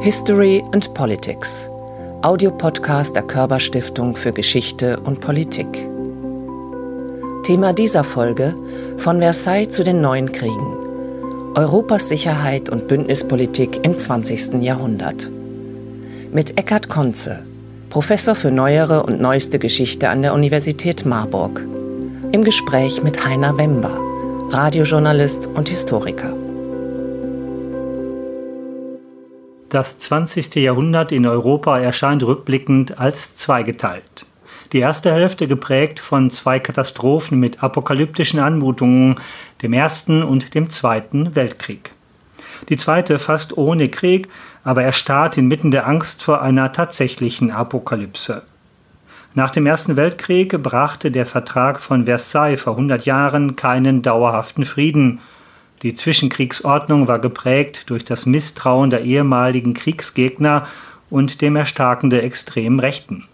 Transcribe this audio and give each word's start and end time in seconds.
History 0.00 0.62
and 0.72 0.94
Politics, 0.94 1.68
Audiopodcast 2.22 3.16
der 3.16 3.24
Körperstiftung 3.24 4.14
für 4.14 4.30
Geschichte 4.30 5.00
und 5.00 5.20
Politik. 5.20 5.66
Thema 7.42 7.72
dieser 7.72 8.04
Folge 8.04 8.54
von 8.96 9.18
Versailles 9.18 9.70
zu 9.70 9.82
den 9.82 10.00
neuen 10.00 10.30
Kriegen. 10.30 10.76
Europas 11.56 12.08
Sicherheit 12.08 12.70
und 12.70 12.86
Bündnispolitik 12.86 13.84
im 13.84 13.98
20. 13.98 14.62
Jahrhundert. 14.62 15.28
Mit 16.32 16.56
Eckhard 16.56 16.88
Konze, 16.88 17.42
Professor 17.90 18.36
für 18.36 18.52
neuere 18.52 19.02
und 19.02 19.20
neueste 19.20 19.58
Geschichte 19.58 20.10
an 20.10 20.22
der 20.22 20.32
Universität 20.32 21.06
Marburg. 21.06 21.60
Im 22.30 22.44
Gespräch 22.44 23.02
mit 23.02 23.26
Heiner 23.26 23.58
Wember, 23.58 23.98
Radiojournalist 24.50 25.48
und 25.48 25.68
Historiker. 25.68 26.47
Das 29.68 29.98
20. 29.98 30.54
Jahrhundert 30.54 31.12
in 31.12 31.26
Europa 31.26 31.78
erscheint 31.78 32.22
rückblickend 32.22 32.98
als 32.98 33.36
zweigeteilt. 33.36 34.24
Die 34.72 34.78
erste 34.78 35.12
Hälfte 35.12 35.46
geprägt 35.46 36.00
von 36.00 36.30
zwei 36.30 36.58
Katastrophen 36.58 37.38
mit 37.38 37.62
apokalyptischen 37.62 38.40
Anmutungen, 38.40 39.16
dem 39.60 39.74
Ersten 39.74 40.22
und 40.22 40.54
dem 40.54 40.70
Zweiten 40.70 41.34
Weltkrieg. 41.34 41.92
Die 42.70 42.78
zweite 42.78 43.18
fast 43.18 43.58
ohne 43.58 43.90
Krieg, 43.90 44.28
aber 44.64 44.84
erstarrt 44.84 45.36
inmitten 45.36 45.70
der 45.70 45.86
Angst 45.86 46.22
vor 46.22 46.40
einer 46.40 46.72
tatsächlichen 46.72 47.50
Apokalypse. 47.50 48.42
Nach 49.34 49.50
dem 49.50 49.66
Ersten 49.66 49.96
Weltkrieg 49.96 50.62
brachte 50.62 51.10
der 51.10 51.26
Vertrag 51.26 51.80
von 51.80 52.06
Versailles 52.06 52.60
vor 52.60 52.72
100 52.72 53.04
Jahren 53.04 53.54
keinen 53.54 54.00
dauerhaften 54.00 54.64
Frieden. 54.64 55.20
Die 55.82 55.94
Zwischenkriegsordnung 55.94 57.06
war 57.06 57.20
geprägt 57.20 57.84
durch 57.86 58.04
das 58.04 58.26
Misstrauen 58.26 58.90
der 58.90 59.02
ehemaligen 59.02 59.74
Kriegsgegner 59.74 60.66
und 61.08 61.40
dem 61.40 61.54
Erstarken 61.54 62.10
der 62.10 62.24
extremen 62.24 62.80
Rechten. 62.80 63.24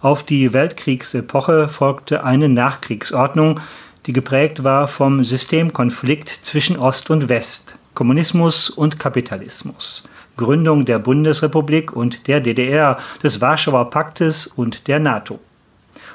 Auf 0.00 0.22
die 0.22 0.54
Weltkriegsepoche 0.54 1.68
folgte 1.68 2.24
eine 2.24 2.48
Nachkriegsordnung, 2.48 3.60
die 4.06 4.14
geprägt 4.14 4.64
war 4.64 4.88
vom 4.88 5.22
Systemkonflikt 5.22 6.30
zwischen 6.42 6.78
Ost 6.78 7.10
und 7.10 7.28
West, 7.28 7.76
Kommunismus 7.92 8.70
und 8.70 8.98
Kapitalismus, 8.98 10.04
Gründung 10.38 10.86
der 10.86 10.98
Bundesrepublik 10.98 11.92
und 11.92 12.26
der 12.26 12.40
DDR, 12.40 12.96
des 13.22 13.42
Warschauer 13.42 13.90
Paktes 13.90 14.46
und 14.46 14.88
der 14.88 14.98
NATO. 14.98 15.38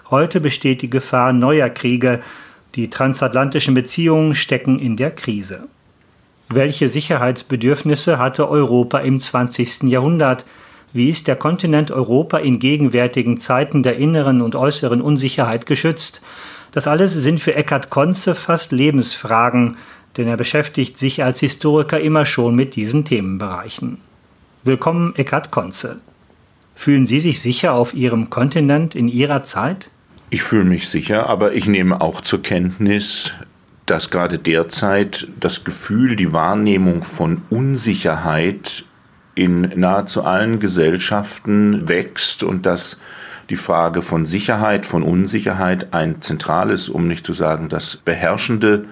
Heute 0.10 0.40
besteht 0.40 0.82
die 0.82 0.90
Gefahr 0.90 1.32
neuer 1.32 1.70
Kriege, 1.70 2.22
die 2.76 2.90
transatlantischen 2.90 3.74
Beziehungen 3.74 4.36
stecken 4.36 4.80
in 4.80 4.98
der 4.98 5.12
Krise. 5.12 5.68
Welche 6.50 6.90
Sicherheitsbedürfnisse 6.90 8.20
hatte 8.20 8.50
Europa 8.50 9.00
im 9.00 9.20
20. 9.20 9.84
Jahrhundert? 9.84 10.46
Wie 10.94 11.10
ist 11.10 11.28
der 11.28 11.36
Kontinent 11.36 11.92
Europa 11.92 12.38
in 12.38 12.60
gegenwärtigen 12.60 13.40
Zeiten 13.40 13.82
der 13.82 13.98
inneren 13.98 14.42
und 14.42 14.56
äußeren 14.56 15.02
Unsicherheit 15.02 15.66
geschützt? 15.66 16.22
Das 16.72 16.88
alles 16.88 17.14
sind 17.14 17.40
für 17.40 17.56
Eckhard 17.56 17.90
Konze 17.90 18.36
fast 18.36 18.72
Lebensfragen, 18.72 19.78
denn 20.18 20.28
er 20.28 20.38
beschäftigt 20.38 20.98
sich 20.98 21.24
als 21.24 21.40
Historiker 21.40 22.00
immer 22.00 22.26
schon 22.26 22.56
mit 22.56 22.76
diesen 22.76 23.06
Themenbereichen. 23.06 23.98
Willkommen, 24.64 25.16
Eckhard 25.16 25.52
Konze. 25.52 25.98
Fühlen 26.76 27.08
Sie 27.08 27.20
sich 27.20 27.42
sicher 27.42 27.74
auf 27.74 27.94
Ihrem 27.94 28.30
Kontinent 28.30 28.96
in 28.96 29.08
Ihrer 29.08 29.44
Zeit? 29.44 29.90
Ich 30.30 30.44
fühle 30.44 30.64
mich 30.66 30.90
sicher, 30.90 31.30
aber 31.30 31.54
ich 31.54 31.68
nehme 31.68 32.02
auch 32.02 32.22
zur 32.22 32.42
Kenntnis, 32.42 33.34
dass 33.86 34.10
gerade 34.10 34.40
derzeit 34.40 35.28
das 35.40 35.64
Gefühl, 35.64 36.16
die 36.16 36.34
Wahrnehmung 36.34 37.04
von 37.04 37.44
Unsicherheit 37.50 38.86
in 39.36 39.62
nahezu 39.76 40.24
allen 40.24 40.60
Gesellschaften 40.60 41.88
wächst 41.88 42.44
und 42.44 42.66
dass 42.66 43.00
die 43.50 43.58
Frage 43.58 44.02
von 44.02 44.26
Sicherheit, 44.26 44.88
von 44.88 45.04
Unsicherheit 45.04 45.94
ein 45.94 46.22
zentrales, 46.22 46.90
um 46.90 47.08
nicht 47.08 47.26
zu 47.26 47.34
sagen 47.34 47.70
das 47.70 47.98
beherrschende 47.98 48.86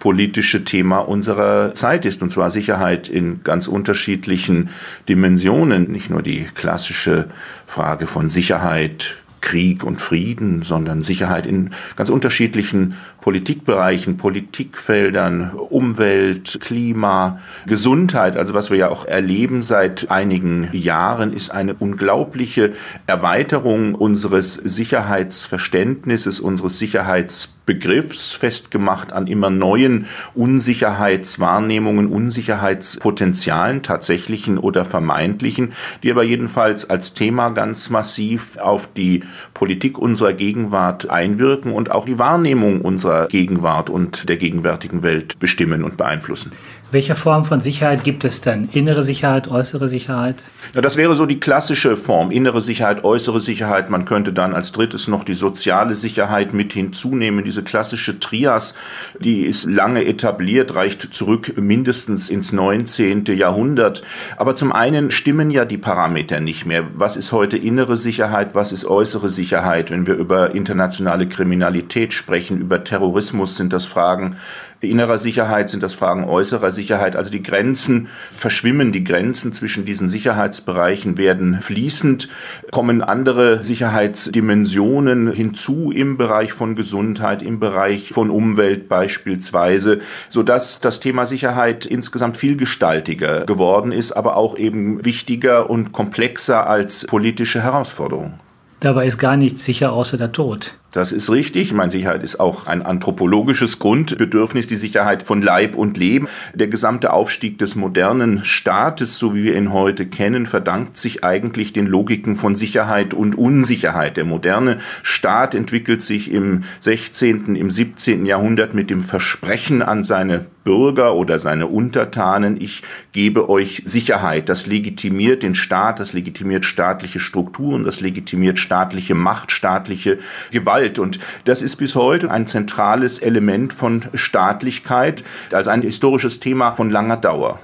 politische 0.00 0.64
Thema 0.64 0.98
unserer 0.98 1.74
Zeit 1.74 2.04
ist, 2.04 2.22
und 2.22 2.32
zwar 2.32 2.50
Sicherheit 2.50 3.08
in 3.08 3.44
ganz 3.44 3.68
unterschiedlichen 3.68 4.70
Dimensionen. 5.08 5.92
Nicht 5.92 6.10
nur 6.10 6.22
die 6.22 6.46
klassische 6.52 7.28
Frage 7.68 8.08
von 8.08 8.28
Sicherheit, 8.28 9.16
Krieg 9.42 9.84
und 9.84 10.00
Frieden, 10.00 10.62
sondern 10.62 11.02
Sicherheit 11.02 11.44
in 11.44 11.70
ganz 11.96 12.08
unterschiedlichen 12.08 12.94
Politikbereichen, 13.22 14.16
Politikfeldern, 14.16 15.52
Umwelt, 15.52 16.58
Klima, 16.60 17.38
Gesundheit. 17.66 18.36
Also 18.36 18.52
was 18.52 18.70
wir 18.70 18.78
ja 18.78 18.88
auch 18.90 19.06
erleben 19.06 19.62
seit 19.62 20.10
einigen 20.10 20.68
Jahren, 20.72 21.32
ist 21.32 21.50
eine 21.50 21.74
unglaubliche 21.74 22.72
Erweiterung 23.06 23.94
unseres 23.94 24.54
Sicherheitsverständnisses, 24.54 26.40
unseres 26.40 26.80
Sicherheitsbegriffs, 26.80 28.32
festgemacht 28.32 29.12
an 29.12 29.28
immer 29.28 29.50
neuen 29.50 30.06
Unsicherheitswahrnehmungen, 30.34 32.08
Unsicherheitspotenzialen, 32.08 33.84
tatsächlichen 33.84 34.58
oder 34.58 34.84
vermeintlichen, 34.84 35.74
die 36.02 36.10
aber 36.10 36.24
jedenfalls 36.24 36.90
als 36.90 37.14
Thema 37.14 37.50
ganz 37.50 37.88
massiv 37.88 38.56
auf 38.56 38.88
die 38.92 39.22
Politik 39.54 39.96
unserer 39.96 40.32
Gegenwart 40.32 41.08
einwirken 41.08 41.72
und 41.72 41.92
auch 41.92 42.04
die 42.04 42.18
Wahrnehmung 42.18 42.80
unserer 42.80 43.11
Gegenwart 43.30 43.90
und 43.90 44.28
der 44.28 44.36
gegenwärtigen 44.36 45.02
Welt 45.02 45.38
bestimmen 45.38 45.84
und 45.84 45.96
beeinflussen. 45.96 46.52
Welche 46.92 47.14
Form 47.14 47.46
von 47.46 47.62
Sicherheit 47.62 48.04
gibt 48.04 48.22
es 48.22 48.42
denn? 48.42 48.68
Innere 48.70 49.02
Sicherheit, 49.02 49.48
äußere 49.48 49.88
Sicherheit? 49.88 50.44
Ja, 50.74 50.82
das 50.82 50.98
wäre 50.98 51.14
so 51.14 51.24
die 51.24 51.40
klassische 51.40 51.96
Form. 51.96 52.30
Innere 52.30 52.60
Sicherheit, 52.60 53.02
äußere 53.02 53.40
Sicherheit. 53.40 53.88
Man 53.88 54.04
könnte 54.04 54.34
dann 54.34 54.52
als 54.52 54.72
drittes 54.72 55.08
noch 55.08 55.24
die 55.24 55.32
soziale 55.32 55.96
Sicherheit 55.96 56.52
mit 56.52 56.74
hinzunehmen. 56.74 57.44
Diese 57.44 57.62
klassische 57.62 58.20
Trias, 58.20 58.74
die 59.18 59.46
ist 59.46 59.64
lange 59.64 60.04
etabliert, 60.04 60.74
reicht 60.74 61.14
zurück 61.14 61.54
mindestens 61.56 62.28
ins 62.28 62.52
19. 62.52 63.24
Jahrhundert. 63.24 64.02
Aber 64.36 64.54
zum 64.54 64.70
einen 64.70 65.10
stimmen 65.10 65.50
ja 65.50 65.64
die 65.64 65.78
Parameter 65.78 66.40
nicht 66.40 66.66
mehr. 66.66 66.84
Was 66.94 67.16
ist 67.16 67.32
heute 67.32 67.56
innere 67.56 67.96
Sicherheit? 67.96 68.54
Was 68.54 68.70
ist 68.70 68.84
äußere 68.84 69.30
Sicherheit? 69.30 69.90
Wenn 69.90 70.06
wir 70.06 70.16
über 70.16 70.54
internationale 70.54 71.26
Kriminalität 71.26 72.12
sprechen, 72.12 72.58
über 72.58 72.84
Terrorismus, 72.84 73.56
sind 73.56 73.72
das 73.72 73.86
Fragen 73.86 74.36
innerer 74.80 75.16
Sicherheit, 75.16 75.70
sind 75.70 75.82
das 75.82 75.94
Fragen 75.94 76.24
äußerer 76.24 76.70
Sicherheit. 76.70 76.81
Also 76.90 77.30
die 77.30 77.42
Grenzen 77.42 78.08
verschwimmen, 78.30 78.92
die 78.92 79.04
Grenzen 79.04 79.52
zwischen 79.52 79.84
diesen 79.84 80.08
Sicherheitsbereichen 80.08 81.16
werden 81.16 81.60
fließend, 81.60 82.28
kommen 82.70 83.02
andere 83.02 83.62
Sicherheitsdimensionen 83.62 85.32
hinzu 85.32 85.92
im 85.92 86.16
Bereich 86.16 86.52
von 86.52 86.74
Gesundheit, 86.74 87.42
im 87.42 87.60
Bereich 87.60 88.10
von 88.12 88.30
Umwelt 88.30 88.88
beispielsweise, 88.88 90.00
sodass 90.28 90.80
das 90.80 91.00
Thema 91.00 91.26
Sicherheit 91.26 91.86
insgesamt 91.86 92.36
vielgestaltiger 92.36 93.44
geworden 93.46 93.92
ist, 93.92 94.12
aber 94.12 94.36
auch 94.36 94.56
eben 94.56 95.04
wichtiger 95.04 95.70
und 95.70 95.92
komplexer 95.92 96.66
als 96.66 97.06
politische 97.06 97.62
Herausforderung. 97.62 98.34
Dabei 98.80 99.06
ist 99.06 99.18
gar 99.18 99.36
nichts 99.36 99.64
sicher 99.64 99.92
außer 99.92 100.18
der 100.18 100.32
Tod. 100.32 100.74
Das 100.92 101.10
ist 101.10 101.30
richtig. 101.30 101.68
Ich 101.68 101.72
meine, 101.72 101.90
Sicherheit 101.90 102.22
ist 102.22 102.38
auch 102.38 102.66
ein 102.66 102.82
anthropologisches 102.82 103.78
Grundbedürfnis, 103.78 104.66
die 104.66 104.76
Sicherheit 104.76 105.22
von 105.22 105.40
Leib 105.40 105.74
und 105.74 105.96
Leben. 105.96 106.28
Der 106.54 106.66
gesamte 106.68 107.14
Aufstieg 107.14 107.56
des 107.56 107.76
modernen 107.76 108.44
Staates, 108.44 109.18
so 109.18 109.34
wie 109.34 109.44
wir 109.44 109.56
ihn 109.56 109.72
heute 109.72 110.04
kennen, 110.04 110.44
verdankt 110.44 110.98
sich 110.98 111.24
eigentlich 111.24 111.72
den 111.72 111.86
Logiken 111.86 112.36
von 112.36 112.56
Sicherheit 112.56 113.14
und 113.14 113.36
Unsicherheit. 113.36 114.18
Der 114.18 114.26
moderne 114.26 114.78
Staat 115.02 115.54
entwickelt 115.54 116.02
sich 116.02 116.30
im 116.30 116.64
16., 116.80 117.56
im 117.56 117.70
17. 117.70 118.26
Jahrhundert 118.26 118.74
mit 118.74 118.90
dem 118.90 119.00
Versprechen 119.00 119.80
an 119.80 120.04
seine 120.04 120.44
Bürger 120.64 121.14
oder 121.14 121.38
seine 121.38 121.66
Untertanen, 121.66 122.60
ich 122.60 122.82
gebe 123.12 123.48
euch 123.48 123.82
Sicherheit. 123.84 124.48
Das 124.48 124.66
legitimiert 124.66 125.42
den 125.42 125.54
Staat, 125.54 125.98
das 126.00 126.12
legitimiert 126.12 126.64
staatliche 126.64 127.20
Strukturen, 127.20 127.84
das 127.84 128.00
legitimiert 128.00 128.58
staatliche 128.58 129.14
Macht, 129.14 129.50
staatliche 129.50 130.18
Gewalt. 130.50 130.81
Gewalt. 130.82 130.98
Und 130.98 131.18
das 131.44 131.62
ist 131.62 131.76
bis 131.76 131.94
heute 131.94 132.30
ein 132.30 132.46
zentrales 132.46 133.18
Element 133.18 133.72
von 133.72 134.04
Staatlichkeit, 134.14 135.24
also 135.52 135.70
ein 135.70 135.82
historisches 135.82 136.40
Thema 136.40 136.74
von 136.74 136.90
langer 136.90 137.16
Dauer. 137.16 137.60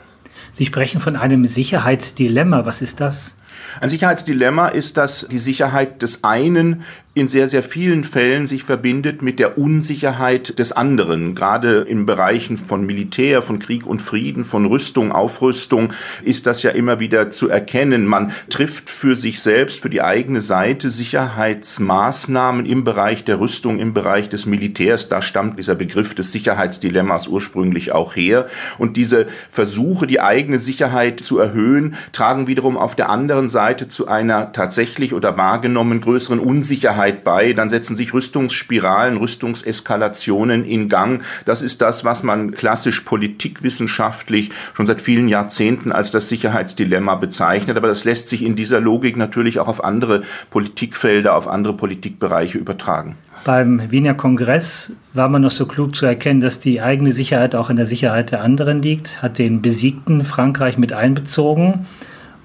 Sie 0.53 0.67
sprechen 0.67 1.01
von 1.01 1.17
einem 1.17 1.47
Sicherheitsdilemma. 1.47 2.65
Was 2.65 2.83
ist 2.83 3.01
das? 3.01 3.35
Ein 3.81 3.89
Sicherheitsdilemma 3.89 4.69
ist, 4.69 4.97
dass 4.97 5.27
die 5.31 5.39
Sicherheit 5.39 6.03
des 6.03 6.25
einen 6.25 6.85
in 7.19 7.27
sehr, 7.27 7.49
sehr 7.49 7.65
vielen 7.65 8.05
Fällen 8.05 8.47
sich 8.47 8.63
verbindet 8.63 9.23
mit 9.23 9.41
der 9.41 9.59
Unsicherheit 9.59 10.59
des 10.59 10.71
anderen. 10.73 11.35
Gerade 11.35 11.81
in 11.81 12.07
Bereichen 12.07 12.57
von 12.57 12.87
Militär, 12.87 13.43
von 13.43 13.59
Krieg 13.59 13.87
und 13.87 14.01
Frieden, 14.01 14.45
von 14.45 14.67
Rüstung, 14.67 15.11
Aufrüstung 15.11 15.93
ist 16.23 16.47
das 16.47 16.63
ja 16.63 16.71
immer 16.71 17.01
wieder 17.01 17.31
zu 17.31 17.49
erkennen. 17.49 18.07
Man 18.07 18.33
trifft 18.51 18.89
für 18.89 19.17
sich 19.17 19.41
selbst, 19.43 19.83
für 19.83 19.91
die 19.91 20.01
eigene 20.01 20.41
Seite 20.41 20.91
Sicherheitsmaßnahmen 20.91 22.67
im 22.67 22.85
Bereich 22.85 23.25
der 23.25 23.41
Rüstung, 23.41 23.81
im 23.81 23.95
Bereich 23.95 24.29
des 24.29 24.47
Militärs. 24.47 25.09
Da 25.09 25.21
stammt 25.21 25.59
dieser 25.59 25.75
Begriff 25.75 26.15
des 26.15 26.31
Sicherheitsdilemmas 26.31 27.27
ursprünglich 27.27 27.91
auch 27.91 28.15
her. 28.15 28.47
Und 28.79 28.97
diese 28.97 29.27
Versuche, 29.51 30.07
die 30.07 30.21
eigene 30.21 30.61
Sicherheit 30.61 31.21
zu 31.21 31.39
erhöhen, 31.39 31.97
tragen 32.13 32.47
wiederum 32.47 32.77
auf 32.77 32.95
der 32.95 33.09
anderen 33.09 33.48
Seite 33.49 33.89
zu 33.89 34.09
einer 34.09 34.53
tatsächlich 34.53 35.15
oder 35.15 35.37
wahrgenommen 35.37 36.01
größeren 36.01 36.39
Unsicherheit 36.39 37.25
bei. 37.25 37.53
Dann 37.53 37.71
setzen 37.71 37.97
sich 37.97 38.15
Rüstungsspiralen, 38.15 39.17
Rüstungseskalationen 39.17 40.65
in 40.65 40.89
Gang. 40.89 41.23
Das 41.45 41.63
ist 41.63 41.83
das, 41.83 42.05
was 42.05 42.23
man 42.23 42.53
klassisch 42.53 43.01
politikwissenschaftlich 43.03 44.51
schon 44.75 44.87
seit 44.87 45.01
vielen 45.01 45.29
Jahrzehnten 45.29 45.93
als 45.93 46.11
das 46.11 46.29
Sicherheitsdilemma 46.29 47.15
bezeichnet. 47.15 47.77
Aber 47.77 47.89
das 47.89 48.05
lässt 48.05 48.29
sich 48.29 48.45
in 48.45 48.57
dieser 48.57 48.81
Logik 48.81 49.17
natürlich 49.17 49.61
auch 49.61 49.69
auf 49.69 49.83
andere 49.83 50.23
Politikfelder, 50.51 51.35
auf 51.35 51.49
andere 51.49 51.75
Politikbereiche 51.75 52.59
übertragen. 52.59 53.17
Beim 53.45 53.91
Wiener 53.91 54.15
Kongress 54.15 54.93
war 55.15 55.29
man 55.29 55.43
noch 55.43 55.51
so 55.51 55.67
klug 55.67 55.97
zu 55.97 56.07
erkennen, 56.07 56.41
dass 56.41 56.61
die 56.61 56.83
eigene 56.83 57.13
Sicherheit 57.13 57.55
auch 57.55 57.71
in 57.71 57.77
der 57.77 57.87
Sicherheit 57.87 58.31
der 58.31 58.43
anderen 58.43 58.83
liegt, 58.83 59.23
hat 59.23 59.39
den 59.39 59.63
besiegten 59.63 60.25
Frankreich 60.25 60.77
mit 60.77 60.93
einbezogen 60.93 61.87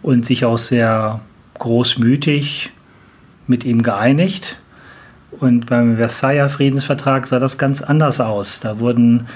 und 0.04 0.26
sich 0.26 0.46
auch 0.46 0.58
sehr 0.58 1.22
großmütig 1.58 2.70
mit 3.48 3.64
ihm 3.66 3.82
geeinigt. 3.82 4.58
Und 5.40 5.66
beim 5.66 5.98
Versailler 5.98 6.50
Friedensvertrag 6.50 7.26
sah 7.26 7.40
das 7.40 7.58
ganz 7.58 7.82
anders 7.82 8.20
aus. 8.20 8.60
Da 8.60 8.80
wurden 8.80 9.28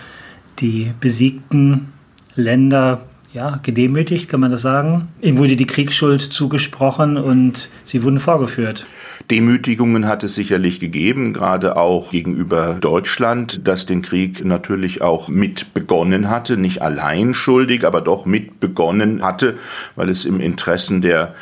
die 0.60 0.92
besiegten 1.00 1.92
Länder 2.36 3.02
ja, 3.34 3.60
gedemütigt, 3.64 4.30
kann 4.30 4.40
man 4.40 4.52
das 4.52 4.62
sagen. 4.62 5.08
Ihnen 5.22 5.38
wurde 5.38 5.56
die 5.56 5.66
Kriegsschuld 5.66 6.22
zugesprochen 6.22 7.18
und 7.18 7.69
sie 7.84 8.04
wurden 8.04 8.19
vorgeführt. 8.19 8.86
Demütigungen 9.30 10.08
hat 10.08 10.24
es 10.24 10.36
sicherlich 10.36 10.80
gegeben, 10.80 11.34
gerade 11.34 11.75
auch 11.75 12.12
gegenüber 12.12 12.78
Deutschland, 12.80 13.68
das 13.68 13.86
den 13.86 14.02
Krieg 14.02 14.46
natürlich 14.46 15.02
auch 15.02 15.30
mit 15.30 15.74
begonnen 15.74 16.30
hatte, 16.30 16.58
nicht 16.58 16.81
allein 16.81 17.34
schuldig, 17.34 17.86
aber 17.86 18.02
doch 18.02 18.25
mit 18.25 18.60
begonnen 18.60 19.24
hatte, 19.24 19.56
weil 19.96 20.10
es 20.10 20.25
im 20.25 20.40
Interessen 20.40 21.02
der 21.02 21.36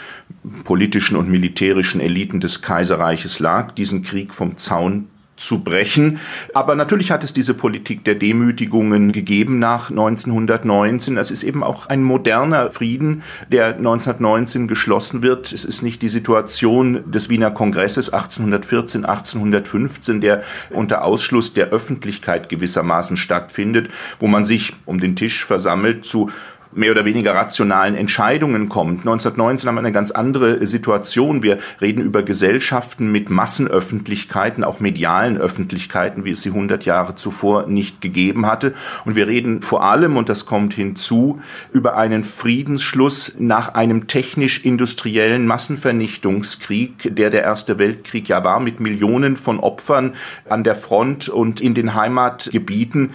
politischen 0.64 1.16
und 1.16 1.30
militärischen 1.30 2.02
Eliten 2.02 2.40
des 2.40 2.62
Kaiserreiches 2.62 3.40
lag, 3.40 3.72
diesen 3.72 4.04
Krieg 4.04 4.34
vom 4.34 4.58
Zaun 4.58 5.08
zu 5.36 5.64
brechen. 5.64 6.20
Aber 6.54 6.76
natürlich 6.76 7.12
hat 7.12 7.24
es 7.24 7.34
diese 7.34 7.54
Politik 7.54 8.04
der 8.06 8.16
Demütigungen 8.16 9.12
gegeben 9.12 9.60
nach 9.60 9.90
1919. 9.90 11.18
Es 11.18 11.32
ist 11.32 11.44
eben 11.44 11.64
auch 11.64 11.88
ein 11.88 12.04
moderner 12.04 12.72
Frieden, 12.72 13.24
der 13.52 13.76
1919 13.76 14.68
geschlossen 14.68 15.24
wird. 15.24 15.52
Es 15.52 15.66
ist 15.66 15.82
nicht 15.82 16.02
die 16.02 16.08
Situation 16.08 17.12
des 17.12 17.30
Wiener 17.30 17.52
Kongresses 17.52 18.12
1814, 18.12 19.06
1815, 19.06 20.22
der 20.22 20.44
unter 20.70 21.04
Ausschluss 21.04 21.54
der 21.54 21.68
Öffentlichkeit 21.68 22.50
gewissermaßen 22.50 23.18
stattfindet, 23.18 23.90
wo 24.20 24.28
man 24.28 24.46
sich 24.46 24.74
um 24.86 25.00
den 25.00 25.16
Tisch 25.16 25.44
versammelt 25.44 26.06
zu 26.06 26.30
mehr 26.76 26.92
oder 26.92 27.06
weniger 27.06 27.34
rationalen 27.34 27.96
Entscheidungen 27.96 28.70
kommt. 28.70 29.00
1919 29.02 29.68
haben 29.68 29.76
wir 29.76 29.80
eine 29.80 29.92
ganz 29.92 30.12
andere 30.12 30.66
Situation. 30.66 31.42
Wir 31.42 31.58
reden 31.82 32.02
über 32.02 32.24
Gesellschaften 32.24 33.12
mit 33.12 33.30
Massenöffentlichkeiten, 33.30 34.64
auch 34.64 34.80
medialen 34.80 35.38
Öffentlichkeiten, 35.38 36.26
wie 36.26 36.32
es 36.32 36.42
sie 36.42 36.50
100 36.50 36.86
Jahre 36.86 37.16
zuvor 37.16 37.68
nicht 37.68 38.02
gegeben 38.02 38.46
hatte. 38.46 38.74
Und 39.06 39.16
wir 39.16 39.28
reden 39.28 39.62
vor 39.62 39.84
allem, 39.84 40.18
und 40.18 40.30
das 40.30 40.46
kommt 40.46 40.74
hinzu, 40.74 41.40
über 41.72 41.98
einen 41.98 42.24
Friedensschluss 42.24 43.36
nach 43.40 43.74
einem 43.74 44.08
technisch-industriellen 44.08 45.46
Massenvernichtungskrieg, 45.46 47.16
der 47.16 47.30
der 47.30 47.44
Erste 47.44 47.80
Weltkrieg 47.80 48.28
ja 48.28 48.44
war, 48.44 48.60
mit 48.60 48.80
Millionen 48.80 49.38
von 49.38 49.60
Opfern 49.60 50.14
an 50.50 50.64
der 50.64 50.76
Front 50.76 51.30
und 51.30 51.62
in 51.62 51.74
den 51.74 51.96
Heimatgebieten. 51.96 53.12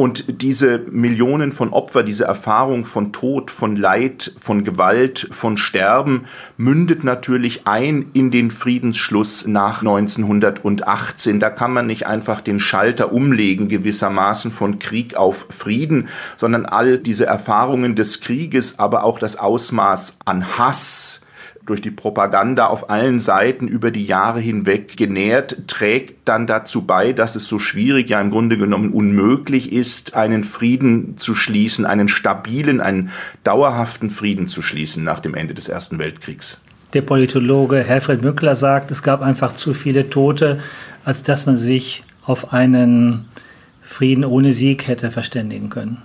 Und 0.00 0.40
diese 0.42 0.78
Millionen 0.78 1.50
von 1.50 1.72
Opfer, 1.72 2.04
diese 2.04 2.22
Erfahrung 2.22 2.84
von 2.84 3.12
Tod, 3.12 3.50
von 3.50 3.74
Leid, 3.74 4.32
von 4.38 4.62
Gewalt, 4.62 5.28
von 5.32 5.56
Sterben 5.56 6.26
mündet 6.56 7.02
natürlich 7.02 7.66
ein 7.66 8.06
in 8.12 8.30
den 8.30 8.52
Friedensschluss 8.52 9.48
nach 9.48 9.80
1918. 9.80 11.40
Da 11.40 11.50
kann 11.50 11.72
man 11.72 11.86
nicht 11.86 12.06
einfach 12.06 12.40
den 12.40 12.60
Schalter 12.60 13.12
umlegen 13.12 13.66
gewissermaßen 13.66 14.52
von 14.52 14.78
Krieg 14.78 15.16
auf 15.16 15.48
Frieden, 15.50 16.06
sondern 16.36 16.64
all 16.64 16.98
diese 16.98 17.26
Erfahrungen 17.26 17.96
des 17.96 18.20
Krieges, 18.20 18.78
aber 18.78 19.02
auch 19.02 19.18
das 19.18 19.34
Ausmaß 19.34 20.18
an 20.24 20.58
Hass, 20.58 21.22
durch 21.68 21.82
die 21.82 21.90
Propaganda 21.90 22.66
auf 22.66 22.90
allen 22.90 23.20
Seiten 23.20 23.68
über 23.68 23.90
die 23.90 24.04
Jahre 24.04 24.40
hinweg 24.40 24.96
genährt, 24.96 25.66
trägt 25.66 26.26
dann 26.26 26.46
dazu 26.46 26.82
bei, 26.82 27.12
dass 27.12 27.36
es 27.36 27.46
so 27.46 27.58
schwierig, 27.58 28.08
ja 28.08 28.20
im 28.20 28.30
Grunde 28.30 28.56
genommen 28.56 28.90
unmöglich 28.90 29.72
ist, 29.72 30.14
einen 30.14 30.44
Frieden 30.44 31.16
zu 31.16 31.34
schließen, 31.34 31.84
einen 31.84 32.08
stabilen, 32.08 32.80
einen 32.80 33.10
dauerhaften 33.44 34.10
Frieden 34.10 34.46
zu 34.46 34.62
schließen 34.62 35.04
nach 35.04 35.20
dem 35.20 35.34
Ende 35.34 35.54
des 35.54 35.68
Ersten 35.68 35.98
Weltkriegs. 35.98 36.60
Der 36.94 37.02
Politologe 37.02 37.82
Herfried 37.82 38.22
Mückler 38.22 38.56
sagt, 38.56 38.90
es 38.90 39.02
gab 39.02 39.20
einfach 39.20 39.54
zu 39.54 39.74
viele 39.74 40.08
Tote, 40.08 40.60
als 41.04 41.22
dass 41.22 41.44
man 41.44 41.58
sich 41.58 42.04
auf 42.24 42.52
einen 42.52 43.26
Frieden 43.82 44.24
ohne 44.24 44.52
Sieg 44.52 44.86
hätte 44.86 45.10
verständigen 45.10 45.68
können. 45.68 45.98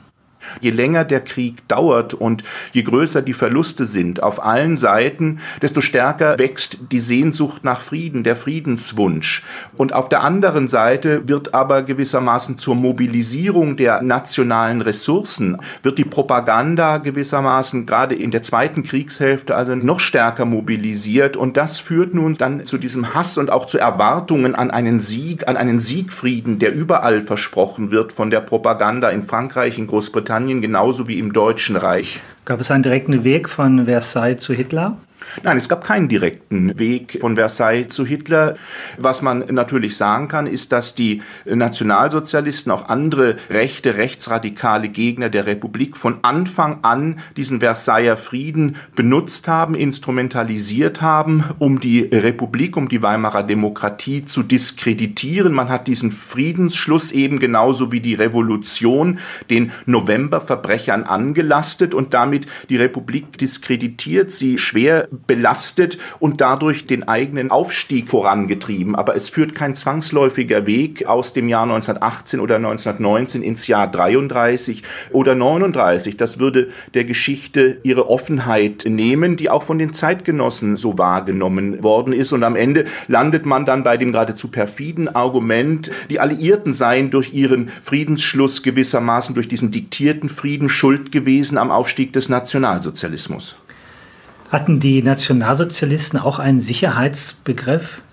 Je 0.61 0.71
länger 0.71 1.05
der 1.05 1.21
Krieg 1.21 1.67
dauert 1.67 2.13
und 2.13 2.43
je 2.71 2.83
größer 2.83 3.21
die 3.21 3.33
Verluste 3.33 3.85
sind 3.85 4.21
auf 4.21 4.43
allen 4.43 4.77
Seiten, 4.77 5.39
desto 5.61 5.81
stärker 5.81 6.37
wächst 6.39 6.79
die 6.91 6.99
Sehnsucht 6.99 7.63
nach 7.63 7.81
Frieden, 7.81 8.23
der 8.23 8.35
Friedenswunsch. 8.35 9.43
Und 9.77 9.93
auf 9.93 10.09
der 10.09 10.21
anderen 10.21 10.67
Seite 10.67 11.27
wird 11.27 11.53
aber 11.53 11.83
gewissermaßen 11.83 12.57
zur 12.57 12.75
Mobilisierung 12.75 13.77
der 13.77 14.01
nationalen 14.01 14.81
Ressourcen, 14.81 15.57
wird 15.81 15.97
die 15.97 16.05
Propaganda 16.05 16.97
gewissermaßen 16.97 17.85
gerade 17.85 18.15
in 18.15 18.31
der 18.31 18.41
zweiten 18.41 18.83
Kriegshälfte 18.83 19.55
also 19.55 19.75
noch 19.75 19.99
stärker 19.99 20.45
mobilisiert. 20.45 21.37
Und 21.37 21.57
das 21.57 21.79
führt 21.79 22.13
nun 22.13 22.33
dann 22.33 22.65
zu 22.65 22.77
diesem 22.77 23.13
Hass 23.13 23.37
und 23.37 23.49
auch 23.49 23.65
zu 23.65 23.77
Erwartungen 23.77 24.55
an 24.55 24.71
einen 24.71 24.99
Sieg, 24.99 25.47
an 25.47 25.57
einen 25.57 25.79
Siegfrieden, 25.79 26.59
der 26.59 26.73
überall 26.73 27.21
versprochen 27.21 27.91
wird 27.91 28.11
von 28.11 28.29
der 28.29 28.41
Propaganda 28.41 29.09
in 29.09 29.23
Frankreich, 29.23 29.77
in 29.77 29.87
Großbritannien, 29.87 30.32
Großbritannien 30.33 30.61
genauso 30.61 31.07
wie 31.07 31.19
im 31.19 31.31
Deutschen 31.31 31.75
Reich. 31.75 32.19
Gab 32.45 32.59
es 32.59 32.71
einen 32.71 32.81
direkten 32.81 33.23
Weg 33.23 33.49
von 33.49 33.85
Versailles 33.85 34.41
zu 34.41 34.53
Hitler? 34.53 34.97
Nein, 35.43 35.57
es 35.57 35.69
gab 35.69 35.83
keinen 35.83 36.09
direkten 36.09 36.77
Weg 36.77 37.17
von 37.21 37.35
Versailles 37.35 37.89
zu 37.89 38.05
Hitler. 38.05 38.55
Was 38.97 39.21
man 39.21 39.39
natürlich 39.53 39.97
sagen 39.97 40.27
kann, 40.27 40.47
ist, 40.47 40.71
dass 40.71 40.95
die 40.95 41.21
Nationalsozialisten, 41.45 42.71
auch 42.71 42.89
andere 42.89 43.37
rechte, 43.49 43.97
rechtsradikale 43.97 44.89
Gegner 44.89 45.29
der 45.29 45.45
Republik 45.45 45.97
von 45.97 46.19
Anfang 46.21 46.79
an 46.83 47.19
diesen 47.37 47.59
Versailler 47.59 48.17
Frieden 48.17 48.75
benutzt 48.95 49.47
haben, 49.47 49.75
instrumentalisiert 49.75 51.01
haben, 51.01 51.43
um 51.59 51.79
die 51.79 52.01
Republik, 52.01 52.77
um 52.77 52.89
die 52.89 53.01
Weimarer 53.01 53.43
Demokratie 53.43 54.25
zu 54.25 54.43
diskreditieren. 54.43 55.53
Man 55.53 55.69
hat 55.69 55.87
diesen 55.87 56.11
Friedensschluss 56.11 57.11
eben 57.11 57.39
genauso 57.39 57.91
wie 57.91 58.01
die 58.01 58.13
Revolution 58.13 59.19
den 59.49 59.71
Novemberverbrechern 59.85 61.03
angelastet 61.03 61.93
und 61.93 62.13
damit 62.13 62.47
die 62.69 62.77
Republik 62.77 63.37
diskreditiert, 63.37 64.31
sie 64.31 64.57
schwer 64.57 65.07
belastet 65.27 65.97
und 66.19 66.41
dadurch 66.41 66.87
den 66.87 67.07
eigenen 67.07 67.51
Aufstieg 67.51 68.09
vorangetrieben. 68.09 68.95
Aber 68.95 69.15
es 69.15 69.29
führt 69.29 69.55
kein 69.55 69.75
zwangsläufiger 69.75 70.65
Weg 70.65 71.05
aus 71.05 71.33
dem 71.33 71.47
Jahr 71.47 71.63
1918 71.63 72.39
oder 72.39 72.55
1919 72.55 73.43
ins 73.43 73.67
Jahr 73.67 73.89
33 73.89 74.83
oder 75.11 75.35
39. 75.35 76.17
Das 76.17 76.39
würde 76.39 76.69
der 76.93 77.03
Geschichte 77.03 77.77
ihre 77.83 78.09
Offenheit 78.09 78.85
nehmen, 78.87 79.37
die 79.37 79.49
auch 79.49 79.63
von 79.63 79.77
den 79.77 79.93
Zeitgenossen 79.93 80.77
so 80.77 80.97
wahrgenommen 80.97 81.83
worden 81.83 82.13
ist. 82.13 82.33
Und 82.33 82.43
am 82.43 82.55
Ende 82.55 82.85
landet 83.07 83.45
man 83.45 83.65
dann 83.65 83.83
bei 83.83 83.97
dem 83.97 84.11
geradezu 84.11 84.47
perfiden 84.47 85.13
Argument, 85.13 85.91
die 86.09 86.19
Alliierten 86.19 86.73
seien 86.73 87.11
durch 87.11 87.33
ihren 87.33 87.67
Friedensschluss 87.67 88.63
gewissermaßen 88.63 89.35
durch 89.35 89.47
diesen 89.47 89.71
diktierten 89.71 90.29
Frieden 90.29 90.69
schuld 90.69 91.11
gewesen 91.11 91.57
am 91.57 91.71
Aufstieg 91.71 92.13
des 92.13 92.29
Nationalsozialismus. 92.29 93.57
Hatten 94.53 94.79
die 94.79 95.01
Nationalsozialisten 95.01 96.19
auch 96.19 96.37
einen 96.37 96.61
Sicherheitsbegriff? 96.61 98.03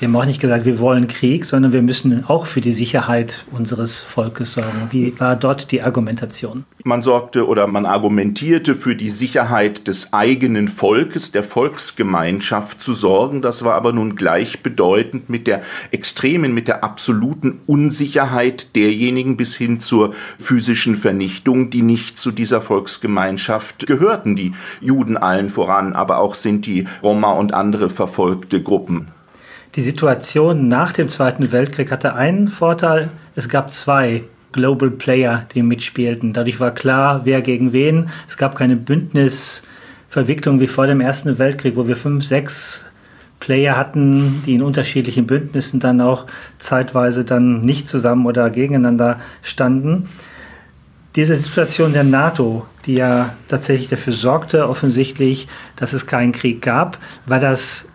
Sie 0.00 0.06
haben 0.06 0.16
auch 0.16 0.24
nicht 0.24 0.40
gesagt, 0.40 0.64
wir 0.64 0.78
wollen 0.78 1.08
Krieg, 1.08 1.44
sondern 1.44 1.74
wir 1.74 1.82
müssen 1.82 2.24
auch 2.24 2.46
für 2.46 2.62
die 2.62 2.72
Sicherheit 2.72 3.44
unseres 3.52 4.00
Volkes 4.00 4.54
sorgen. 4.54 4.88
Wie 4.88 5.20
war 5.20 5.36
dort 5.36 5.72
die 5.72 5.82
Argumentation? 5.82 6.64
Man 6.84 7.02
sorgte 7.02 7.46
oder 7.46 7.66
man 7.66 7.84
argumentierte 7.84 8.76
für 8.76 8.96
die 8.96 9.10
Sicherheit 9.10 9.88
des 9.88 10.14
eigenen 10.14 10.68
Volkes, 10.68 11.32
der 11.32 11.44
Volksgemeinschaft 11.44 12.80
zu 12.80 12.94
sorgen. 12.94 13.42
Das 13.42 13.62
war 13.62 13.74
aber 13.74 13.92
nun 13.92 14.16
gleichbedeutend 14.16 15.28
mit 15.28 15.46
der 15.46 15.60
extremen, 15.90 16.54
mit 16.54 16.66
der 16.66 16.82
absoluten 16.82 17.60
Unsicherheit 17.66 18.74
derjenigen 18.76 19.36
bis 19.36 19.54
hin 19.54 19.80
zur 19.80 20.14
physischen 20.38 20.96
Vernichtung, 20.96 21.68
die 21.68 21.82
nicht 21.82 22.16
zu 22.16 22.30
dieser 22.30 22.62
Volksgemeinschaft 22.62 23.86
gehörten. 23.86 24.34
Die 24.34 24.52
Juden 24.80 25.18
allen 25.18 25.50
voran, 25.50 25.92
aber 25.92 26.20
auch 26.20 26.34
Sinti, 26.34 26.86
Roma 27.02 27.32
und 27.32 27.52
andere 27.52 27.90
verfolgte 27.90 28.62
Gruppen. 28.62 29.08
Die 29.76 29.82
Situation 29.82 30.66
nach 30.66 30.92
dem 30.92 31.08
Zweiten 31.08 31.52
Weltkrieg 31.52 31.92
hatte 31.92 32.14
einen 32.14 32.48
Vorteil. 32.48 33.10
Es 33.36 33.48
gab 33.48 33.70
zwei 33.70 34.24
Global 34.50 34.90
Player, 34.90 35.46
die 35.54 35.62
mitspielten. 35.62 36.32
Dadurch 36.32 36.58
war 36.58 36.74
klar, 36.74 37.20
wer 37.22 37.40
gegen 37.40 37.72
wen. 37.72 38.10
Es 38.28 38.36
gab 38.36 38.56
keine 38.56 38.74
Bündnisverwicklung 38.74 40.58
wie 40.58 40.66
vor 40.66 40.88
dem 40.88 41.00
Ersten 41.00 41.38
Weltkrieg, 41.38 41.76
wo 41.76 41.86
wir 41.86 41.94
fünf, 41.94 42.24
sechs 42.24 42.84
Player 43.38 43.76
hatten, 43.76 44.42
die 44.44 44.54
in 44.54 44.62
unterschiedlichen 44.62 45.28
Bündnissen 45.28 45.78
dann 45.78 46.00
auch 46.00 46.26
zeitweise 46.58 47.24
dann 47.24 47.60
nicht 47.60 47.88
zusammen 47.88 48.26
oder 48.26 48.50
gegeneinander 48.50 49.20
standen. 49.42 50.08
Diese 51.14 51.36
Situation 51.36 51.92
der 51.92 52.04
NATO, 52.04 52.66
die 52.86 52.94
ja 52.94 53.34
tatsächlich 53.46 53.88
dafür 53.88 54.12
sorgte, 54.12 54.68
offensichtlich, 54.68 55.46
dass 55.76 55.92
es 55.92 56.06
keinen 56.06 56.32
Krieg 56.32 56.60
gab, 56.60 56.98
war 57.26 57.38
das 57.38 57.89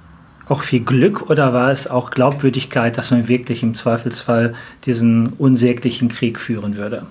auch 0.48 0.62
viel 0.62 0.82
Glück 0.82 1.30
oder 1.30 1.54
war 1.54 1.72
es 1.72 1.88
auch 1.88 2.12
Glaubwürdigkeit, 2.12 2.98
dass 2.98 3.12
man 3.12 3.28
wirklich 3.28 3.64
im 3.64 3.75
Zweifelsfall 3.75 4.54
diesen 4.86 5.28
unsäglichen 5.34 6.10
Krieg 6.10 6.40
führen 6.40 6.78
würde? 6.78 7.06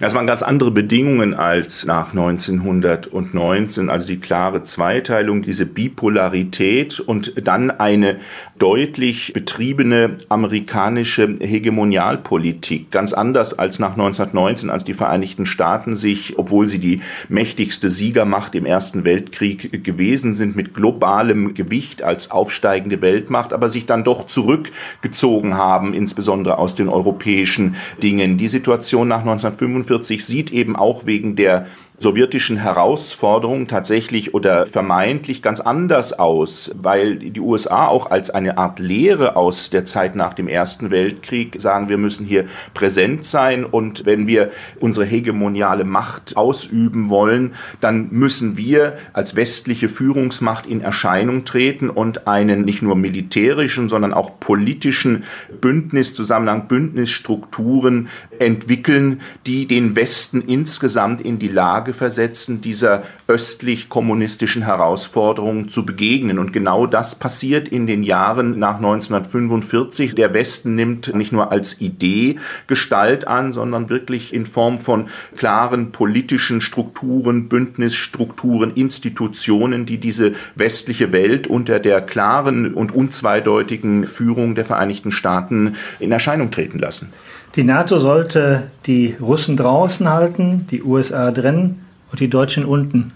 Das 0.00 0.14
waren 0.14 0.26
ganz 0.26 0.42
andere 0.42 0.70
Bedingungen 0.70 1.34
als 1.34 1.84
nach 1.84 2.10
1919, 2.10 3.90
also 3.90 4.06
die 4.06 4.18
klare 4.18 4.62
Zweiteilung, 4.62 5.42
diese 5.42 5.66
Bipolarität 5.66 7.00
und 7.00 7.32
dann 7.46 7.70
eine 7.70 8.18
deutlich 8.58 9.32
betriebene 9.32 10.16
amerikanische 10.28 11.34
Hegemonialpolitik. 11.40 12.90
Ganz 12.90 13.12
anders 13.12 13.58
als 13.58 13.78
nach 13.78 13.92
1919, 13.92 14.70
als 14.70 14.84
die 14.84 14.94
Vereinigten 14.94 15.46
Staaten 15.46 15.94
sich, 15.94 16.38
obwohl 16.38 16.68
sie 16.68 16.78
die 16.78 17.00
mächtigste 17.28 17.90
Siegermacht 17.90 18.54
im 18.54 18.66
Ersten 18.66 19.04
Weltkrieg 19.04 19.84
gewesen 19.84 20.34
sind, 20.34 20.56
mit 20.56 20.74
globalem 20.74 21.54
Gewicht 21.54 22.02
als 22.02 22.30
aufsteigende 22.30 23.02
Weltmacht, 23.02 23.52
aber 23.52 23.68
sich 23.68 23.86
dann 23.86 24.04
doch 24.04 24.26
zurückgezogen 24.26 25.54
haben, 25.54 25.94
insbesondere 25.94 26.58
aus 26.58 26.74
den 26.74 26.88
europäischen 26.88 27.76
Dingen. 28.02 28.36
Die 28.36 28.48
Situation 28.48 29.08
nach 29.08 29.20
1945 29.20 29.69
1945 29.70 30.24
sieht 30.24 30.52
eben 30.52 30.76
auch 30.76 31.06
wegen 31.06 31.36
der 31.36 31.66
sowjetischen 32.00 32.56
Herausforderungen 32.56 33.68
tatsächlich 33.68 34.32
oder 34.32 34.64
vermeintlich 34.64 35.42
ganz 35.42 35.60
anders 35.60 36.18
aus, 36.18 36.74
weil 36.80 37.16
die 37.16 37.40
USA 37.40 37.88
auch 37.88 38.10
als 38.10 38.30
eine 38.30 38.56
Art 38.56 38.78
Lehre 38.78 39.36
aus 39.36 39.68
der 39.68 39.84
Zeit 39.84 40.14
nach 40.14 40.32
dem 40.32 40.48
Ersten 40.48 40.90
Weltkrieg 40.90 41.60
sagen, 41.60 41.90
wir 41.90 41.98
müssen 41.98 42.24
hier 42.24 42.46
präsent 42.72 43.26
sein 43.26 43.66
und 43.66 44.06
wenn 44.06 44.26
wir 44.26 44.50
unsere 44.80 45.04
hegemoniale 45.04 45.84
Macht 45.84 46.38
ausüben 46.38 47.10
wollen, 47.10 47.52
dann 47.82 48.08
müssen 48.10 48.56
wir 48.56 48.96
als 49.12 49.36
westliche 49.36 49.90
Führungsmacht 49.90 50.64
in 50.64 50.80
Erscheinung 50.80 51.44
treten 51.44 51.90
und 51.90 52.26
einen 52.26 52.64
nicht 52.64 52.80
nur 52.80 52.96
militärischen, 52.96 53.90
sondern 53.90 54.14
auch 54.14 54.40
politischen 54.40 55.24
Bündniszusammenhang, 55.60 56.66
Bündnisstrukturen 56.66 58.08
entwickeln, 58.38 59.20
die 59.46 59.66
den 59.66 59.96
Westen 59.96 60.40
insgesamt 60.40 61.20
in 61.20 61.38
die 61.38 61.48
Lage 61.48 61.89
Lage 61.90 61.94
versetzen, 61.94 62.60
dieser 62.60 63.02
östlich-kommunistischen 63.26 64.62
Herausforderung 64.62 65.68
zu 65.68 65.84
begegnen. 65.84 66.38
Und 66.38 66.52
genau 66.52 66.86
das 66.86 67.14
passiert 67.14 67.68
in 67.68 67.86
den 67.86 68.02
Jahren 68.02 68.58
nach 68.58 68.76
1945. 68.76 70.14
Der 70.14 70.32
Westen 70.32 70.74
nimmt 70.74 71.14
nicht 71.14 71.32
nur 71.32 71.52
als 71.52 71.80
Idee 71.80 72.36
Gestalt 72.66 73.26
an, 73.26 73.52
sondern 73.52 73.88
wirklich 73.88 74.32
in 74.32 74.46
Form 74.46 74.80
von 74.80 75.06
klaren 75.36 75.92
politischen 75.92 76.60
Strukturen, 76.60 77.48
Bündnisstrukturen, 77.48 78.72
Institutionen, 78.74 79.86
die 79.86 79.98
diese 79.98 80.32
westliche 80.54 81.12
Welt 81.12 81.46
unter 81.46 81.80
der 81.80 82.00
klaren 82.00 82.74
und 82.74 82.94
unzweideutigen 82.94 84.06
Führung 84.06 84.54
der 84.54 84.64
Vereinigten 84.64 85.10
Staaten 85.10 85.76
in 85.98 86.12
Erscheinung 86.12 86.50
treten 86.50 86.78
lassen. 86.78 87.12
Die 87.56 87.64
NATO 87.64 87.98
sollte 87.98 88.70
die 88.86 89.16
Russen 89.20 89.56
draußen 89.56 90.08
halten, 90.08 90.66
die 90.70 90.82
USA 90.82 91.32
drin 91.32 91.80
und 92.12 92.20
die 92.20 92.30
Deutschen 92.30 92.64
unten. 92.64 93.12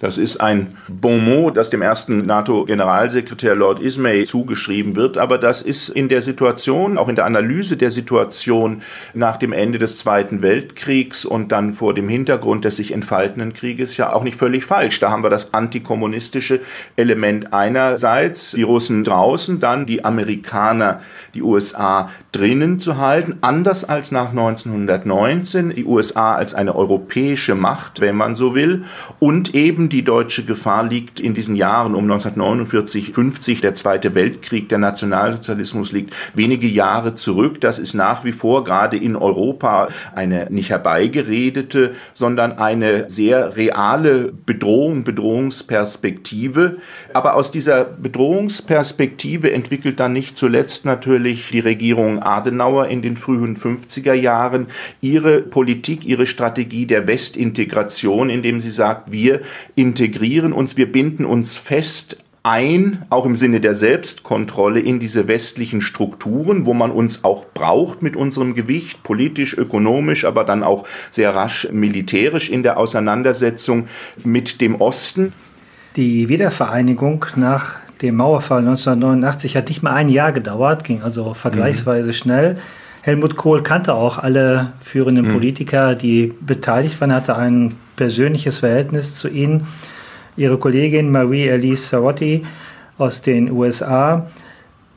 Das 0.00 0.16
ist 0.16 0.40
ein 0.40 0.76
Bon 0.86 1.24
mot, 1.24 1.56
das 1.56 1.70
dem 1.70 1.82
ersten 1.82 2.18
NATO-Generalsekretär 2.24 3.56
Lord 3.56 3.80
Ismay 3.80 4.24
zugeschrieben 4.24 4.94
wird, 4.94 5.18
aber 5.18 5.38
das 5.38 5.60
ist 5.60 5.88
in 5.88 6.08
der 6.08 6.22
Situation, 6.22 6.98
auch 6.98 7.08
in 7.08 7.16
der 7.16 7.24
Analyse 7.24 7.76
der 7.76 7.90
Situation 7.90 8.82
nach 9.12 9.38
dem 9.38 9.52
Ende 9.52 9.78
des 9.78 9.96
Zweiten 9.96 10.40
Weltkriegs 10.40 11.24
und 11.24 11.50
dann 11.50 11.74
vor 11.74 11.94
dem 11.94 12.08
Hintergrund 12.08 12.64
des 12.64 12.76
sich 12.76 12.92
entfaltenden 12.92 13.54
Krieges 13.54 13.96
ja 13.96 14.12
auch 14.12 14.22
nicht 14.22 14.38
völlig 14.38 14.64
falsch. 14.64 15.00
Da 15.00 15.10
haben 15.10 15.24
wir 15.24 15.30
das 15.30 15.52
antikommunistische 15.52 16.60
Element 16.94 17.52
einerseits, 17.52 18.52
die 18.52 18.62
Russen 18.62 19.02
draußen, 19.02 19.58
dann 19.58 19.84
die 19.84 20.04
Amerikaner, 20.04 21.00
die 21.34 21.42
USA 21.42 22.08
drinnen 22.30 22.78
zu 22.78 22.98
halten, 22.98 23.38
anders 23.40 23.84
als 23.84 24.12
nach 24.12 24.30
1919, 24.30 25.70
die 25.70 25.84
USA 25.84 26.36
als 26.36 26.54
eine 26.54 26.76
europäische 26.76 27.56
Macht, 27.56 28.00
wenn 28.00 28.14
man 28.14 28.36
so 28.36 28.54
will, 28.54 28.84
und 29.18 29.56
eben 29.56 29.87
die 29.88 30.02
deutsche 30.02 30.44
Gefahr 30.44 30.84
liegt 30.84 31.20
in 31.20 31.34
diesen 31.34 31.56
Jahren 31.56 31.94
um 31.94 32.04
1949, 32.04 33.12
50, 33.12 33.60
der 33.60 33.74
Zweite 33.74 34.14
Weltkrieg, 34.14 34.68
der 34.68 34.78
Nationalsozialismus 34.78 35.92
liegt 35.92 36.14
wenige 36.34 36.66
Jahre 36.66 37.14
zurück. 37.14 37.60
Das 37.60 37.78
ist 37.78 37.94
nach 37.94 38.24
wie 38.24 38.32
vor 38.32 38.64
gerade 38.64 38.96
in 38.96 39.16
Europa 39.16 39.88
eine 40.14 40.46
nicht 40.50 40.70
herbeigeredete, 40.70 41.92
sondern 42.14 42.52
eine 42.52 43.08
sehr 43.08 43.56
reale 43.56 44.32
Bedrohung, 44.46 45.04
Bedrohungsperspektive. 45.04 46.78
Aber 47.12 47.34
aus 47.34 47.50
dieser 47.50 47.84
Bedrohungsperspektive 47.84 49.52
entwickelt 49.52 50.00
dann 50.00 50.12
nicht 50.12 50.36
zuletzt 50.36 50.84
natürlich 50.84 51.50
die 51.50 51.60
Regierung 51.60 52.22
Adenauer 52.22 52.86
in 52.86 53.02
den 53.02 53.16
frühen 53.16 53.56
50er 53.56 54.14
Jahren 54.14 54.66
ihre 55.00 55.40
Politik, 55.40 56.06
ihre 56.06 56.26
Strategie 56.26 56.86
der 56.86 57.06
Westintegration, 57.06 58.30
indem 58.30 58.60
sie 58.60 58.70
sagt, 58.70 59.12
wir 59.12 59.40
integrieren 59.78 60.52
uns, 60.52 60.76
wir 60.76 60.90
binden 60.90 61.24
uns 61.24 61.56
fest 61.56 62.24
ein, 62.42 63.04
auch 63.10 63.26
im 63.26 63.36
Sinne 63.36 63.60
der 63.60 63.74
Selbstkontrolle 63.74 64.80
in 64.80 64.98
diese 64.98 65.28
westlichen 65.28 65.80
Strukturen, 65.80 66.66
wo 66.66 66.74
man 66.74 66.90
uns 66.90 67.22
auch 67.22 67.46
braucht 67.54 68.02
mit 68.02 68.16
unserem 68.16 68.54
Gewicht, 68.54 69.04
politisch, 69.04 69.56
ökonomisch, 69.56 70.24
aber 70.24 70.42
dann 70.42 70.64
auch 70.64 70.84
sehr 71.10 71.32
rasch 71.34 71.68
militärisch 71.70 72.50
in 72.50 72.64
der 72.64 72.76
Auseinandersetzung 72.76 73.86
mit 74.24 74.60
dem 74.60 74.80
Osten. 74.80 75.32
Die 75.94 76.28
Wiedervereinigung 76.28 77.26
nach 77.36 77.76
dem 78.02 78.16
Mauerfall 78.16 78.60
1989 78.60 79.56
hat 79.56 79.68
nicht 79.68 79.84
mal 79.84 79.92
ein 79.92 80.08
Jahr 80.08 80.32
gedauert, 80.32 80.82
ging 80.82 81.02
also 81.02 81.34
vergleichsweise 81.34 82.08
mhm. 82.08 82.14
schnell. 82.14 82.58
Helmut 83.02 83.36
Kohl 83.36 83.62
kannte 83.62 83.94
auch 83.94 84.18
alle 84.18 84.72
führenden 84.80 85.28
mhm. 85.28 85.34
Politiker, 85.34 85.94
die 85.94 86.34
beteiligt 86.40 87.00
waren, 87.00 87.12
hatte 87.12 87.36
ein 87.36 87.74
persönliches 87.98 88.60
Verhältnis 88.60 89.16
zu 89.16 89.28
ihnen. 89.28 89.66
Ihre 90.38 90.56
Kollegin 90.56 91.10
Marie-Elise 91.10 91.90
Ferrotti 91.90 92.46
aus 92.96 93.20
den 93.20 93.50
USA 93.50 94.30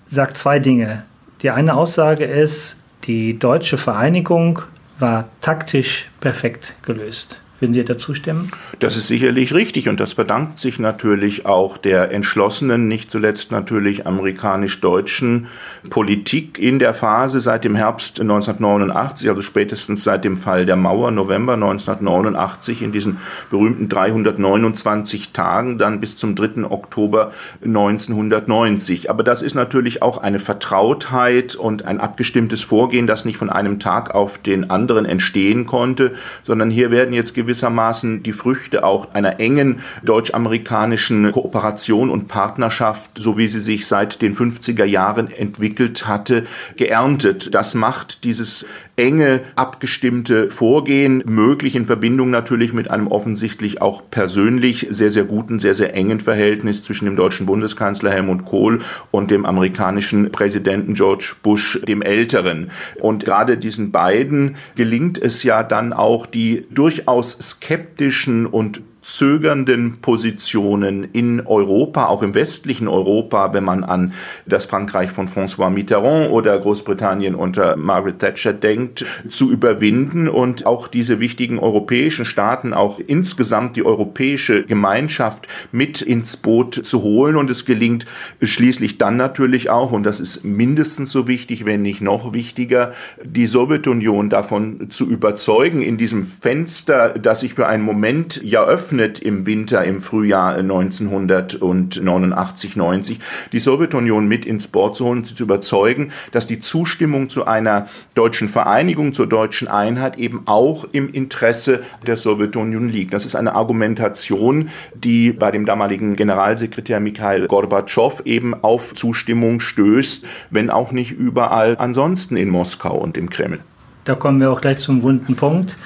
sagt 0.08 0.38
zwei 0.38 0.60
Dinge. 0.60 1.04
Die 1.42 1.50
eine 1.50 1.74
Aussage 1.74 2.24
ist, 2.24 2.80
die 3.04 3.38
deutsche 3.38 3.78
Vereinigung 3.78 4.60
war 5.00 5.28
taktisch 5.42 6.10
perfekt 6.20 6.76
gelöst. 6.84 7.41
Würden 7.62 7.74
Sie 7.74 7.84
dazu 7.84 8.16
stimmen? 8.16 8.48
Das 8.80 8.98
ist 8.98 9.06
sicherlich 9.06 9.54
richtig 9.54 9.88
und 9.88 10.00
das 10.00 10.14
verdankt 10.14 10.58
sich 10.58 10.80
natürlich 10.80 11.46
auch 11.46 11.78
der 11.78 12.10
entschlossenen, 12.10 12.88
nicht 12.88 13.12
zuletzt 13.12 13.52
natürlich 13.52 14.08
amerikanisch-deutschen 14.08 15.46
Politik 15.92 16.58
in 16.58 16.80
der 16.80 16.96
Phase 16.96 17.40
seit 17.40 17.64
dem 17.64 17.76
Herbst 17.76 18.20
1989, 18.20 19.30
also 19.30 19.44
spätestens 19.44 20.04
seit 20.04 20.26
dem 20.26 20.38
Fall 20.38 20.66
der 20.66 20.76
Mauer, 20.76 21.12
November 21.12 21.54
1989, 21.54 22.82
in 22.82 22.92
diesen 22.92 23.18
berühmten 23.52 23.90
329 23.90 25.32
Tagen, 25.32 25.78
dann 25.78 26.00
bis 26.00 26.18
zum 26.18 26.34
3. 26.34 26.64
Oktober 26.64 27.32
1990. 27.64 29.12
Aber 29.12 29.22
das 29.22 29.44
ist 29.44 29.54
natürlich 29.54 30.02
auch 30.02 30.18
eine 30.18 30.40
Vertrautheit 30.40 31.54
und 31.54 31.86
ein 31.86 32.00
abgestimmtes 32.00 32.62
Vorgehen, 32.62 33.06
das 33.06 33.24
nicht 33.24 33.38
von 33.38 33.52
einem 33.52 33.78
Tag 33.78 34.16
auf 34.16 34.40
den 34.40 34.72
anderen 34.72 35.06
entstehen 35.06 35.68
konnte, 35.68 36.14
sondern 36.44 36.72
hier 36.72 36.90
werden 36.90 37.14
jetzt 37.14 37.36
gewisse 37.36 37.51
gewissermaßen 37.52 38.24
die 38.24 38.32
Früchte 38.32 38.86
auch 38.86 39.14
einer 39.14 39.42
engen 39.42 39.82
deutsch-amerikanischen 40.04 41.34
Kooperation 41.34 42.10
und 42.10 42.30
Partnerschaft, 42.30 43.12
so 43.16 43.38
wie 43.38 43.48
sie 43.48 43.60
sich 43.60 43.88
seit 43.88 44.22
den 44.22 44.36
50er 44.36 44.86
Jahren 44.86 45.30
entwickelt 45.30 46.08
hatte, 46.08 46.46
geerntet. 46.78 47.54
Das 47.54 47.76
macht 47.76 48.24
dieses 48.24 48.66
enge, 48.96 49.42
abgestimmte 49.58 50.50
Vorgehen 50.50 51.24
möglich 51.26 51.76
in 51.76 51.86
Verbindung 51.86 52.30
natürlich 52.30 52.72
mit 52.72 52.90
einem 52.90 53.08
offensichtlich 53.08 53.82
auch 53.82 54.04
persönlich 54.10 54.88
sehr, 54.90 55.12
sehr 55.12 55.26
guten, 55.26 55.60
sehr, 55.60 55.74
sehr 55.74 55.94
engen 55.94 56.22
Verhältnis 56.22 56.82
zwischen 56.84 57.06
dem 57.06 57.18
deutschen 57.18 57.48
Bundeskanzler 57.48 58.12
Helmut 58.12 58.46
Kohl 58.46 58.80
und 59.10 59.30
dem 59.30 59.46
amerikanischen 59.46 60.32
Präsidenten 60.32 60.94
George 60.94 61.34
Bush, 61.44 61.82
dem 61.86 62.02
Älteren. 62.02 62.72
Und 63.00 63.26
gerade 63.26 63.58
diesen 63.58 63.92
beiden 63.92 64.56
gelingt 64.76 65.18
es 65.18 65.44
ja 65.44 65.64
dann 65.64 65.92
auch, 65.92 66.26
die 66.26 66.68
durchaus 66.70 67.41
skeptischen 67.42 68.46
und 68.46 68.82
zögernden 69.02 69.98
Positionen 70.02 71.04
in 71.12 71.42
Europa, 71.46 72.06
auch 72.06 72.22
im 72.22 72.36
westlichen 72.36 72.88
Europa, 72.88 73.54
wenn 73.54 73.64
man 73.64 73.84
an 73.84 74.14
das 74.46 74.68
Frankreich 74.68 75.10
von 75.10 75.28
François 75.28 75.72
Mitterrand 75.72 76.30
oder 76.30 76.58
Großbritannien 76.58 77.34
unter 77.34 77.76
Margaret 77.78 78.20
Thatcher 78.20 78.54
denkt, 78.54 79.06
zu 79.28 79.52
überwinden 79.52 80.30
und 80.30 80.68
auch 80.68 80.88
diese 80.88 81.20
wichtigen 81.20 81.58
europäischen 81.58 82.26
Staaten, 82.26 82.74
auch 82.74 83.00
insgesamt 83.00 83.76
die 83.76 83.84
europäische 83.84 84.64
Gemeinschaft 84.64 85.48
mit 85.72 86.02
ins 86.02 86.38
Boot 86.38 86.86
zu 86.86 87.02
holen. 87.02 87.38
Und 87.38 87.50
es 87.50 87.66
gelingt 87.66 88.06
schließlich 88.42 89.00
dann 89.00 89.18
natürlich 89.18 89.72
auch, 89.72 89.92
und 89.92 90.04
das 90.04 90.20
ist 90.20 90.44
mindestens 90.44 91.12
so 91.12 91.28
wichtig, 91.28 91.66
wenn 91.66 91.82
nicht 91.82 92.02
noch 92.02 92.34
wichtiger, 92.34 92.92
die 93.24 93.48
Sowjetunion 93.48 94.30
davon 94.30 94.92
zu 94.92 95.10
überzeugen, 95.10 95.82
in 95.82 95.98
diesem 95.98 96.24
Fenster, 96.24 97.10
das 97.10 97.40
sich 97.40 97.56
für 97.56 97.66
einen 97.66 97.84
Moment 97.84 98.42
ja 98.44 98.64
öffnet, 98.64 98.91
eröffnet 98.92 99.20
im 99.20 99.46
Winter, 99.46 99.86
im 99.86 100.02
Frühjahr 100.02 100.56
1989, 100.56 102.76
90, 102.76 103.20
die 103.52 103.60
Sowjetunion 103.60 104.28
mit 104.28 104.44
ins 104.46 104.68
Board 104.68 104.96
zu 104.96 105.06
holen 105.06 105.20
und 105.20 105.26
zu 105.26 105.44
überzeugen, 105.44 106.12
dass 106.32 106.48
die 106.48 106.60
Zustimmung 106.60 107.30
zu 107.30 107.46
einer 107.46 107.88
deutschen 108.16 108.50
Vereinigung, 108.50 109.14
zur 109.14 109.28
deutschen 109.28 109.70
Einheit 109.70 110.18
eben 110.18 110.42
auch 110.46 110.86
im 110.92 111.14
Interesse 111.14 111.84
der 112.06 112.18
Sowjetunion 112.18 112.90
liegt. 112.90 113.14
Das 113.14 113.26
ist 113.26 113.36
eine 113.36 113.56
Argumentation, 113.56 114.70
die 114.94 115.32
bei 115.32 115.52
dem 115.52 115.66
damaligen 115.66 116.18
Generalsekretär 116.18 117.00
Mikhail 117.00 117.48
Gorbatschow 117.48 118.22
eben 118.26 118.54
auf 118.54 118.94
Zustimmung 118.94 119.62
stößt, 119.62 120.28
wenn 120.50 120.70
auch 120.70 120.92
nicht 120.92 121.12
überall 121.12 121.78
ansonsten 121.80 122.36
in 122.36 122.50
Moskau 122.50 122.98
und 122.98 123.16
im 123.18 123.30
Kreml. 123.30 123.60
Da 124.04 124.16
kommen 124.16 124.40
wir 124.40 124.52
auch 124.52 124.62
gleich 124.62 124.80
zum 124.80 125.04
wunden 125.04 125.36
Punkt. 125.36 125.78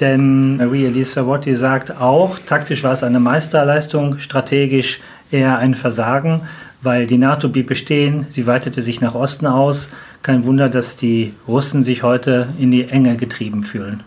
Denn 0.00 0.56
Marie-Elise 0.56 1.12
Savotti 1.12 1.54
sagt 1.54 1.96
auch, 2.00 2.38
taktisch 2.38 2.82
war 2.82 2.92
es 2.92 3.02
eine 3.02 3.20
Meisterleistung, 3.20 4.18
strategisch 4.18 5.00
eher 5.30 5.58
ein 5.58 5.74
Versagen, 5.74 6.42
weil 6.80 7.06
die 7.06 7.18
NATO 7.18 7.48
blieb 7.48 7.68
bestehen, 7.68 8.26
sie 8.30 8.46
weitete 8.46 8.82
sich 8.82 9.00
nach 9.00 9.14
Osten 9.14 9.46
aus. 9.46 9.90
Kein 10.22 10.44
Wunder, 10.44 10.68
dass 10.68 10.96
die 10.96 11.34
Russen 11.46 11.82
sich 11.82 12.02
heute 12.02 12.48
in 12.58 12.70
die 12.70 12.88
Enge 12.88 13.16
getrieben 13.16 13.64
fühlen 13.64 14.02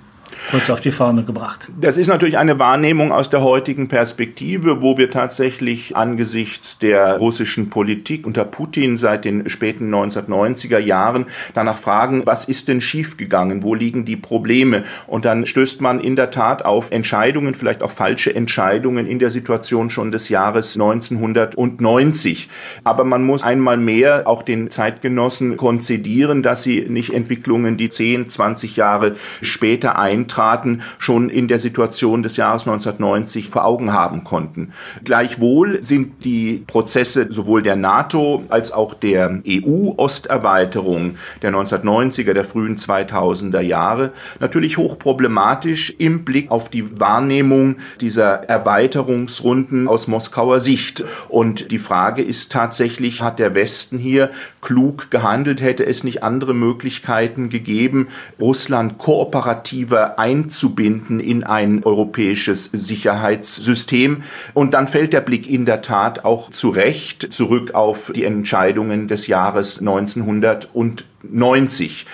kurz 0.51 0.69
auf 0.69 0.79
die 0.79 0.91
Formel 0.91 1.23
gebracht. 1.23 1.67
Das 1.79 1.97
ist 1.97 2.07
natürlich 2.07 2.37
eine 2.37 2.59
Wahrnehmung 2.59 3.11
aus 3.11 3.29
der 3.29 3.41
heutigen 3.41 3.87
Perspektive, 3.87 4.81
wo 4.81 4.97
wir 4.97 5.09
tatsächlich 5.09 5.95
angesichts 5.95 6.77
der 6.77 7.17
russischen 7.17 7.69
Politik 7.69 8.27
unter 8.27 8.45
Putin 8.45 8.97
seit 8.97 9.25
den 9.25 9.49
späten 9.49 9.93
1990er 9.93 10.79
Jahren 10.79 11.25
danach 11.53 11.77
fragen, 11.77 12.25
was 12.25 12.45
ist 12.45 12.67
denn 12.67 12.81
schiefgegangen, 12.81 13.63
wo 13.63 13.73
liegen 13.73 14.05
die 14.05 14.17
Probleme? 14.17 14.83
Und 15.07 15.25
dann 15.25 15.45
stößt 15.45 15.81
man 15.81 15.99
in 15.99 16.15
der 16.15 16.31
Tat 16.31 16.63
auf 16.63 16.91
Entscheidungen, 16.91 17.55
vielleicht 17.55 17.81
auch 17.81 17.91
falsche 17.91 18.33
Entscheidungen 18.33 19.07
in 19.07 19.19
der 19.19 19.29
Situation 19.29 19.89
schon 19.89 20.11
des 20.11 20.29
Jahres 20.29 20.75
1990. 20.75 22.49
Aber 22.83 23.03
man 23.03 23.23
muss 23.23 23.43
einmal 23.43 23.77
mehr 23.77 24.23
auch 24.25 24.43
den 24.43 24.69
Zeitgenossen 24.69 25.57
konzidieren, 25.57 26.43
dass 26.43 26.63
sie 26.63 26.85
nicht 26.87 27.13
Entwicklungen, 27.13 27.77
die 27.77 27.89
10, 27.89 28.29
20 28.29 28.75
Jahre 28.75 29.15
später 29.41 29.97
eintreten, 29.97 30.34
traten, 30.35 30.81
schon 30.97 31.29
in 31.29 31.47
der 31.47 31.59
Situation 31.59 32.23
des 32.23 32.37
Jahres 32.37 32.63
1990 32.67 33.49
vor 33.49 33.65
Augen 33.65 33.93
haben 33.93 34.23
konnten. 34.23 34.73
Gleichwohl 35.03 35.81
sind 35.81 36.23
die 36.25 36.63
Prozesse 36.67 37.27
sowohl 37.29 37.61
der 37.61 37.75
NATO 37.75 38.43
als 38.49 38.71
auch 38.71 38.93
der 38.93 39.41
EU-Osterweiterung 39.47 41.15
der 41.41 41.51
1990er, 41.51 42.33
der 42.33 42.43
frühen 42.43 42.75
2000er 42.75 43.61
Jahre 43.61 44.11
natürlich 44.39 44.77
hochproblematisch 44.77 45.93
im 45.97 46.25
Blick 46.25 46.51
auf 46.51 46.69
die 46.69 46.99
Wahrnehmung 46.99 47.77
dieser 48.01 48.43
Erweiterungsrunden 48.43 49.87
aus 49.87 50.07
Moskauer 50.07 50.59
Sicht. 50.59 51.03
Und 51.29 51.71
die 51.71 51.79
Frage 51.79 52.21
ist 52.21 52.51
tatsächlich, 52.51 53.21
hat 53.21 53.39
der 53.39 53.55
Westen 53.55 53.97
hier 53.97 54.31
klug 54.61 55.11
gehandelt? 55.11 55.61
Hätte 55.61 55.85
es 55.85 56.03
nicht 56.03 56.23
andere 56.23 56.53
Möglichkeiten 56.53 57.49
gegeben, 57.49 58.07
Russland 58.39 58.97
kooperativer 58.97 60.19
einzubinden 60.25 61.19
in 61.19 61.43
ein 61.43 61.83
europäisches 61.83 62.71
Sicherheitssystem. 62.73 64.23
Und 64.55 64.73
dann 64.73 64.87
fällt 64.87 65.13
der 65.13 65.21
Blick 65.21 65.47
in 65.47 65.65
der 65.65 65.83
Tat 65.83 66.25
auch 66.25 66.49
zu 66.49 66.69
Recht 66.69 67.31
zurück 67.31 67.75
auf 67.75 68.11
die 68.15 68.23
Entscheidungen 68.23 69.07
des 69.07 69.27
Jahres 69.27 69.77
1990 69.79 72.07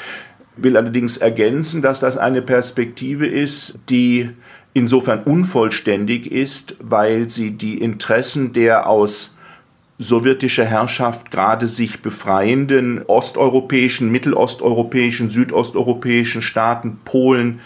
will 0.57 0.75
allerdings 0.75 1.15
ergänzen, 1.17 1.81
dass 1.81 2.01
das 2.01 2.17
eine 2.17 2.41
Perspektive 2.41 3.25
ist, 3.25 3.79
die 3.89 4.31
insofern 4.73 5.23
unvollständig 5.23 6.29
ist, 6.29 6.75
weil 6.81 7.29
sie 7.29 7.51
die 7.51 7.77
Interessen 7.79 8.51
der 8.51 8.87
aus 8.87 9.33
sowjetischer 10.01 10.65
Herrschaft 10.65 11.31
gerade 11.31 11.67
sich 11.67 12.01
befreienden 12.01 13.03
osteuropäischen, 13.03 14.11
mittelosteuropäischen, 14.11 15.29
südosteuropäischen 15.29 16.41
Staaten, 16.41 16.99
Polen, 17.05 17.59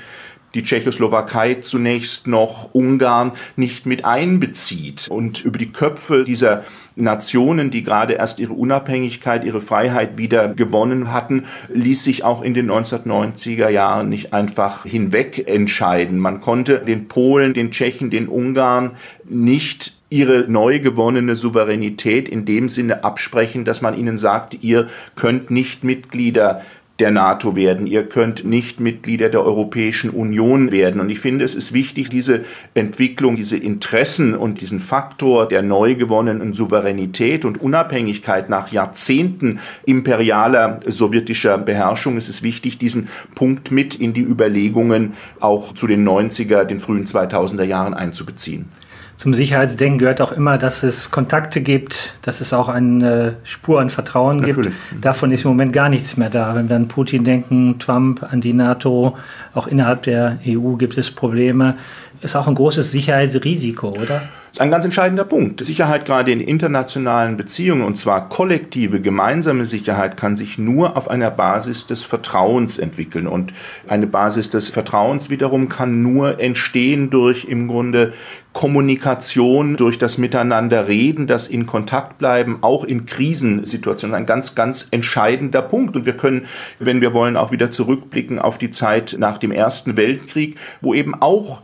die 0.56 0.64
Tschechoslowakei 0.64 1.56
zunächst 1.56 2.28
noch 2.28 2.74
Ungarn 2.74 3.34
nicht 3.56 3.86
mit 3.86 4.06
einbezieht 4.06 5.08
und 5.10 5.44
über 5.44 5.58
die 5.58 5.72
Köpfe 5.72 6.24
dieser 6.24 6.64
Nationen, 6.96 7.72
die 7.72 7.84
gerade 7.84 8.14
erst 8.14 8.40
ihre 8.40 8.54
Unabhängigkeit, 8.54 9.44
ihre 9.44 9.60
Freiheit 9.60 10.18
wieder 10.18 10.48
gewonnen 10.48 11.12
hatten, 11.12 11.44
ließ 11.74 12.04
sich 12.04 12.24
auch 12.24 12.42
in 12.42 12.54
den 12.54 12.72
1990er 12.72 13.70
Jahren 13.70 14.08
nicht 14.08 14.34
einfach 14.34 14.86
hinweg 14.86 15.46
entscheiden. 15.48 16.20
Man 16.20 16.40
konnte 16.40 16.80
den 16.80 17.10
Polen, 17.10 17.54
den 17.54 17.72
Tschechen, 17.72 18.10
den 18.10 18.30
Ungarn 18.30 18.92
nicht 19.26 19.98
ihre 20.10 20.46
neu 20.48 20.80
gewonnene 20.80 21.36
Souveränität 21.36 22.30
in 22.30 22.46
dem 22.46 22.70
Sinne 22.70 23.04
absprechen, 23.04 23.66
dass 23.66 23.82
man 23.82 23.98
ihnen 23.98 24.18
sagt, 24.18 24.64
ihr 24.64 24.88
könnt 25.16 25.52
nicht 25.52 25.84
Mitglieder 25.84 26.62
der 27.00 27.12
NATO 27.12 27.56
werden. 27.56 27.88
Ihr 27.88 28.08
könnt 28.08 28.46
nicht 28.46 28.80
Mitglieder 28.80 29.30
der 29.30 29.44
Europäischen 29.44 30.10
Union 30.10 30.72
werden. 30.72 31.02
Und 31.02 31.10
ich 31.10 31.20
finde, 31.20 31.44
es 31.44 31.54
ist 31.54 31.74
wichtig, 31.74 32.10
diese 32.10 32.46
Entwicklung, 32.74 33.36
diese 33.36 33.58
Interessen 33.58 34.34
und 34.34 34.62
diesen 34.62 34.80
Faktor 34.80 35.48
der 35.48 35.62
neu 35.62 35.96
gewonnenen 35.96 36.54
Souveränität 36.54 37.44
und 37.44 37.62
Unabhängigkeit 37.62 38.50
nach 38.50 38.72
Jahrzehnten 38.72 39.60
imperialer 39.86 40.78
sowjetischer 40.86 41.58
Beherrschung, 41.58 42.16
es 42.16 42.30
ist 42.30 42.44
wichtig, 42.44 42.78
diesen 42.78 43.10
Punkt 43.36 43.72
mit 43.72 43.96
in 43.96 44.14
die 44.14 44.22
Überlegungen 44.22 45.14
auch 45.42 45.74
zu 45.74 45.88
den 45.88 46.08
90er, 46.08 46.64
den 46.64 46.80
frühen 46.80 47.06
2000er 47.06 47.64
Jahren 47.64 47.94
einzubeziehen 47.94 48.70
zum 49.18 49.34
Sicherheitsdenken 49.34 49.98
gehört 49.98 50.22
auch 50.22 50.32
immer, 50.32 50.58
dass 50.58 50.84
es 50.84 51.10
Kontakte 51.10 51.62
gibt, 51.62 52.16
dass 52.22 52.42
es 52.42 52.52
auch 52.52 52.68
eine 52.68 53.38
Spur 53.44 53.80
an 53.80 53.90
Vertrauen 53.90 54.38
Natürlich. 54.38 54.74
gibt. 54.90 55.06
Davon 55.06 55.32
ist 55.32 55.46
im 55.46 55.52
Moment 55.52 55.72
gar 55.72 55.90
nichts 55.90 56.18
mehr 56.18 56.30
da. 56.30 56.54
Wenn 56.56 56.68
wir 56.68 56.76
an 56.76 56.88
Putin 56.88 57.24
denken, 57.24 57.80
Trump, 57.80 58.24
an 58.24 58.42
die 58.42 58.54
NATO, 58.54 59.18
auch 59.54 59.68
innerhalb 59.68 60.04
der 60.04 60.40
EU 60.46 60.74
gibt 60.76 60.98
es 60.98 61.12
Probleme. 61.12 61.76
Ist 62.22 62.36
auch 62.36 62.48
ein 62.48 62.56
großes 62.56 62.92
Sicherheitsrisiko, 62.92 63.90
oder? 63.90 64.24
Ist 64.56 64.62
ein 64.62 64.72
ganz 64.72 64.86
entscheidender 64.86 65.26
Punkt. 65.26 65.62
Sicherheit 65.62 66.06
gerade 66.06 66.32
in 66.32 66.40
internationalen 66.40 67.36
Beziehungen, 67.36 67.84
und 67.84 67.98
zwar 67.98 68.30
kollektive, 68.30 69.02
gemeinsame 69.02 69.66
Sicherheit, 69.66 70.16
kann 70.16 70.38
sich 70.38 70.58
nur 70.58 70.96
auf 70.96 71.10
einer 71.10 71.30
Basis 71.30 71.88
des 71.88 72.04
Vertrauens 72.06 72.78
entwickeln. 72.78 73.28
Und 73.28 73.52
eine 73.86 74.08
Basis 74.08 74.50
des 74.50 74.70
Vertrauens 74.70 75.30
wiederum 75.30 75.68
kann 75.68 76.02
nur 76.02 76.40
entstehen 76.40 77.10
durch 77.10 77.44
im 77.44 77.68
Grunde 77.68 78.14
Kommunikation, 78.54 79.76
durch 79.76 79.98
das 79.98 80.18
Miteinander 80.18 80.88
reden, 80.88 81.28
das 81.28 81.48
in 81.48 81.66
Kontakt 81.66 82.18
bleiben, 82.18 82.60
auch 82.62 82.86
in 82.86 83.06
Krisensituationen, 83.06 84.16
ein 84.16 84.26
ganz, 84.26 84.56
ganz 84.56 84.88
entscheidender 84.90 85.64
Punkt. 85.64 85.98
Und 85.98 86.06
wir 86.06 86.16
können, 86.16 86.46
wenn 86.80 87.02
wir 87.02 87.12
wollen, 87.12 87.36
auch 87.36 87.52
wieder 87.52 87.72
zurückblicken 87.72 88.40
auf 88.40 88.58
die 88.58 88.72
Zeit 88.72 89.18
nach 89.20 89.38
dem 89.38 89.52
Ersten 89.52 89.98
Weltkrieg, 89.98 90.56
wo 90.80 90.94
eben 90.94 91.14
auch 91.14 91.62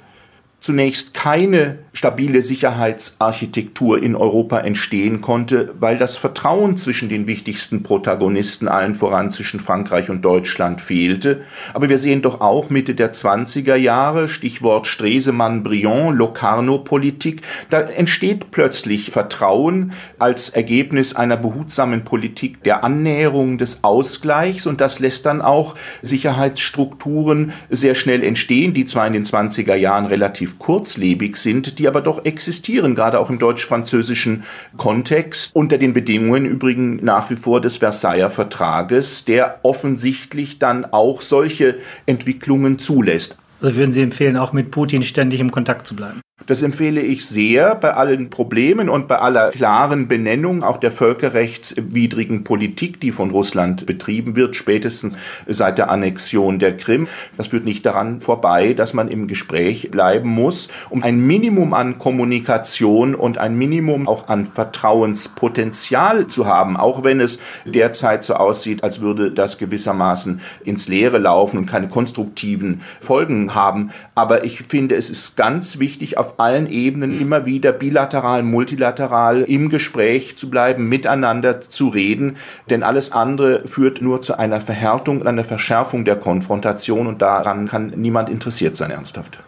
zunächst 0.62 1.14
keine 1.14 1.80
stabile 1.94 2.42
Sicherheitsarchitektur 2.42 4.02
in 4.02 4.16
Europa 4.16 4.60
entstehen 4.60 5.22
konnte, 5.22 5.74
weil 5.80 5.98
das 5.98 6.16
Vertrauen 6.18 6.78
zwischen 6.78 7.10
den 7.10 7.28
wichtigsten 7.28 7.84
Protagonisten, 7.84 8.68
allen 8.68 8.96
voran 8.96 9.30
zwischen 9.30 9.60
Frankreich 9.60 10.10
und 10.10 10.24
Deutschland, 10.24 10.82
fehlte. 10.82 11.42
Aber 11.74 11.90
wir 11.90 11.98
sehen 11.98 12.22
doch 12.22 12.42
auch 12.42 12.70
Mitte 12.70 12.96
der 12.96 13.14
20er 13.14 13.76
Jahre, 13.76 14.28
Stichwort 14.28 14.88
Stresemann-Briand, 14.88 16.18
Locarno-Politik, 16.18 17.42
da 17.70 17.82
entsteht 17.82 18.52
plötzlich 18.52 19.12
Vertrauen 19.12 19.92
als 20.18 20.50
Ergebnis 20.50 21.16
einer 21.16 21.38
behutsamen 21.38 22.04
Politik 22.04 22.64
der 22.64 22.84
Annäherung, 22.84 23.58
des 23.58 23.84
Ausgleichs 23.84 24.66
und 24.66 24.82
das 24.82 25.00
lässt 25.00 25.26
dann 25.26 25.42
auch 25.42 25.76
Sicherheitsstrukturen 26.02 27.54
sehr 27.70 27.96
schnell 27.96 28.24
entstehen, 28.24 28.74
die 28.74 28.86
zwar 28.86 29.08
in 29.08 29.14
den 29.14 29.26
20er 29.26 29.76
Jahren 29.76 30.06
relativ 30.06 30.60
kurzlebig 30.60 31.38
sind, 31.38 31.80
die 31.82 31.88
aber 31.88 32.02
doch 32.02 32.26
existieren, 32.26 32.94
gerade 32.94 33.20
auch 33.20 33.32
im 33.32 33.40
deutsch-französischen 33.40 34.44
Kontext, 34.78 35.56
unter 35.56 35.80
den 35.80 35.94
Bedingungen 35.94 36.46
übrigens 36.46 37.02
nach 37.02 37.32
wie 37.32 37.36
vor 37.36 37.60
des 37.60 37.78
Versailler 37.78 38.30
Vertrages, 38.30 39.26
der 39.26 39.60
offensichtlich 39.64 40.60
dann 40.60 40.86
auch 40.86 41.22
solche 41.22 41.78
Entwicklungen 42.06 42.78
zulässt. 42.78 43.38
Also 43.62 43.78
würden 43.78 43.94
Sie 43.94 44.02
empfehlen, 44.02 44.38
auch 44.38 44.54
mit 44.54 44.70
Putin 44.70 45.02
ständig 45.02 45.40
im 45.40 45.52
Kontakt 45.52 45.88
zu 45.88 45.96
bleiben? 45.96 46.22
Das 46.48 46.64
empfehle 46.64 47.02
ich 47.02 47.26
sehr 47.26 47.76
bei 47.76 47.94
allen 47.94 48.30
Problemen 48.30 48.90
und 48.90 49.08
bei 49.08 49.20
aller 49.20 49.52
klaren 49.52 50.08
Benennung 50.08 50.64
auch 50.64 50.78
der 50.78 50.92
völkerrechtswidrigen 50.92 52.44
Politik, 52.44 53.00
die 53.00 53.12
von 53.12 53.30
Russland 53.30 53.86
betrieben 53.86 54.36
wird, 54.36 54.56
spätestens 54.56 55.18
seit 55.48 55.78
der 55.78 55.92
Annexion 55.92 56.58
der 56.58 56.76
Krim. 56.78 57.08
Das 57.38 57.50
führt 57.50 57.66
nicht 57.66 57.86
daran 57.86 58.22
vorbei, 58.22 58.74
dass 58.74 58.94
man 58.94 59.08
im 59.08 59.28
Gespräch 59.28 59.92
bleiben 59.92 60.30
muss, 60.30 60.70
um 60.90 61.04
ein 61.04 61.26
Minimum 61.26 61.74
an 61.74 62.00
Kommunikation 62.00 63.14
und 63.14 63.38
ein 63.38 63.56
Minimum 63.56 64.08
auch 64.08 64.28
an 64.28 64.46
Vertrauenspotenzial 64.46 66.28
zu 66.28 66.48
haben, 66.48 66.76
auch 66.76 67.04
wenn 67.04 67.20
es 67.20 67.40
derzeit 67.66 68.24
so 68.24 68.34
aussieht, 68.34 68.84
als 68.84 69.02
würde 69.02 69.32
das 69.32 69.58
gewissermaßen 69.58 70.42
ins 70.64 70.88
Leere 70.88 71.20
laufen 71.20 71.58
und 71.58 71.66
keine 71.68 71.88
konstruktiven 71.88 72.82
Folgen 73.00 73.54
haben. 73.54 73.92
Aber 74.16 74.44
ich 74.44 74.64
finde, 74.64 74.96
es 74.96 75.10
ist 75.10 75.38
ganz 75.38 75.78
wichtig, 75.80 76.18
auf 76.18 76.31
allen 76.38 76.68
Ebenen 76.68 77.20
immer 77.20 77.46
wieder 77.46 77.72
bilateral, 77.72 78.44
multilateral 78.44 79.44
im 79.44 79.70
Gespräch 79.70 80.38
zu 80.38 80.50
bleiben, 80.50 80.90
miteinander 80.90 81.62
zu 81.62 81.90
reden, 81.90 82.38
denn 82.70 82.84
alles 82.84 83.12
andere 83.12 83.68
führt 83.68 84.02
nur 84.02 84.22
zu 84.22 84.38
einer 84.38 84.62
Verhärtung 84.62 85.22
und 85.22 85.28
einer 85.28 85.44
Verschärfung 85.44 86.06
der 86.06 86.16
Konfrontation 86.16 87.08
und 87.08 87.22
daran 87.22 87.68
kann 87.68 87.94
niemand 87.96 88.30
interessiert 88.30 88.76
sein, 88.76 88.92
ernsthaft. 88.92 89.40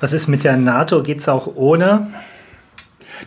Was 0.00 0.12
ist 0.12 0.28
mit 0.28 0.44
der 0.44 0.56
NATO? 0.56 1.02
Geht 1.02 1.18
es 1.18 1.28
auch 1.28 1.54
ohne? 1.54 2.08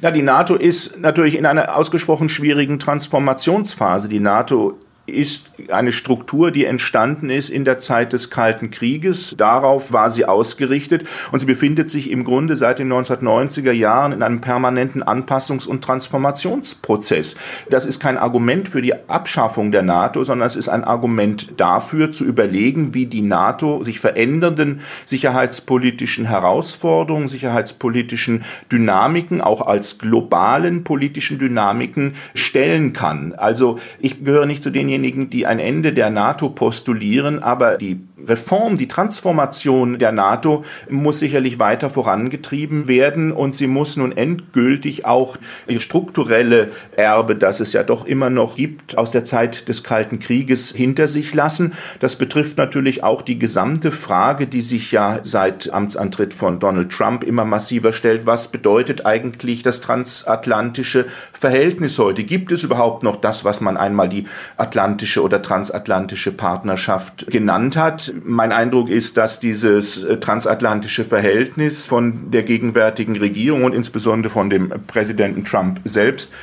Na, 0.01 0.11
die 0.11 0.21
NATO 0.21 0.55
ist 0.55 0.99
natürlich 0.99 1.37
in 1.37 1.45
einer 1.45 1.75
ausgesprochen 1.75 2.29
schwierigen 2.29 2.79
Transformationsphase. 2.79 4.09
Die 4.09 4.19
NATO 4.19 4.77
ist 5.07 5.51
eine 5.69 5.91
Struktur, 5.91 6.51
die 6.51 6.65
entstanden 6.65 7.29
ist 7.29 7.49
in 7.49 7.63
der 7.63 7.79
Zeit 7.79 8.13
des 8.13 8.29
Kalten 8.29 8.71
Krieges. 8.71 9.35
Darauf 9.37 9.93
war 9.93 10.09
sie 10.09 10.25
ausgerichtet 10.25 11.07
und 11.31 11.39
sie 11.39 11.45
befindet 11.45 11.89
sich 11.89 12.09
im 12.09 12.23
Grunde 12.23 12.55
seit 12.55 12.79
den 12.79 12.91
1990er 12.91 13.71
Jahren 13.71 14.11
in 14.11 14.23
einem 14.23 14.41
permanenten 14.41 15.03
Anpassungs- 15.03 15.67
und 15.67 15.83
Transformationsprozess. 15.83 17.35
Das 17.69 17.85
ist 17.85 17.99
kein 17.99 18.17
Argument 18.17 18.67
für 18.67 18.81
die 18.81 18.95
Abschaffung 19.07 19.71
der 19.71 19.83
NATO, 19.83 20.23
sondern 20.23 20.47
es 20.47 20.55
ist 20.55 20.69
ein 20.69 20.83
Argument 20.83 21.53
dafür, 21.57 22.11
zu 22.11 22.25
überlegen, 22.25 22.93
wie 22.93 23.05
die 23.05 23.21
NATO 23.21 23.83
sich 23.83 23.99
verändernden 23.99 24.81
sicherheitspolitischen 25.05 26.25
Herausforderungen, 26.25 27.27
sicherheitspolitischen 27.27 28.43
Dynamiken, 28.71 29.41
auch 29.41 29.61
als 29.61 29.99
globalen 29.99 30.83
politischen 30.83 31.37
Dynamiken 31.37 32.15
stellen 32.33 32.93
kann. 32.93 33.33
Also 33.33 33.77
ich 33.99 34.23
gehöre 34.23 34.45
nicht 34.45 34.63
zu 34.63 34.71
denjenigen, 34.71 34.94
diejenigen, 34.95 35.29
die 35.29 35.45
ein 35.45 35.59
Ende 35.59 35.93
der 35.93 36.09
NATO 36.09 36.49
postulieren, 36.49 37.39
aber 37.39 37.77
die 37.77 37.99
Reform, 38.23 38.77
die 38.77 38.87
Transformation 38.87 39.99
der 39.99 40.13
NATO 40.13 40.63
muss 40.89 41.19
sicherlich 41.19 41.59
weiter 41.59 41.89
vorangetrieben 41.89 42.87
werden 42.87 43.33
und 43.33 43.53
sie 43.53 43.67
muss 43.67 43.97
nun 43.97 44.15
endgültig 44.15 45.05
auch 45.05 45.35
ihr 45.67 45.81
strukturelle 45.81 46.69
Erbe, 46.95 47.35
das 47.35 47.59
es 47.59 47.73
ja 47.73 47.83
doch 47.83 48.05
immer 48.05 48.29
noch 48.29 48.55
gibt, 48.55 48.97
aus 48.97 49.11
der 49.11 49.25
Zeit 49.25 49.67
des 49.67 49.83
Kalten 49.83 50.19
Krieges 50.19 50.71
hinter 50.71 51.09
sich 51.09 51.33
lassen. 51.33 51.73
Das 51.99 52.15
betrifft 52.15 52.57
natürlich 52.57 53.03
auch 53.03 53.21
die 53.21 53.37
gesamte 53.37 53.91
Frage, 53.91 54.47
die 54.47 54.61
sich 54.61 54.93
ja 54.93 55.19
seit 55.23 55.73
Amtsantritt 55.73 56.33
von 56.33 56.59
Donald 56.59 56.91
Trump 56.91 57.23
immer 57.23 57.43
massiver 57.43 57.91
stellt. 57.91 58.25
Was 58.25 58.47
bedeutet 58.47 59.05
eigentlich 59.05 59.61
das 59.61 59.81
transatlantische 59.81 61.05
Verhältnis 61.33 61.99
heute? 61.99 62.23
Gibt 62.23 62.53
es 62.53 62.63
überhaupt 62.63 63.03
noch 63.03 63.17
das, 63.17 63.43
was 63.43 63.59
man 63.59 63.75
einmal 63.75 64.07
die 64.07 64.23
atlantische 64.55 65.21
oder 65.21 65.41
transatlantische 65.41 66.31
Partnerschaft 66.31 67.27
genannt 67.29 67.75
hat? 67.75 68.04
Mein 68.23 68.51
Eindruck 68.51 68.89
ist, 68.89 69.17
dass 69.17 69.39
dieses 69.39 70.03
äh, 70.03 70.17
transatlantische 70.17 71.05
Verhältnis 71.05 71.87
von 71.87 72.31
der 72.31 72.43
gegenwärtigen 72.43 73.15
Regierung 73.17 73.63
und 73.63 73.73
insbesondere 73.73 74.31
von 74.31 74.49
dem 74.49 74.69
Präsidenten 74.87 75.45
Trump 75.45 75.81
selbst 75.83 76.33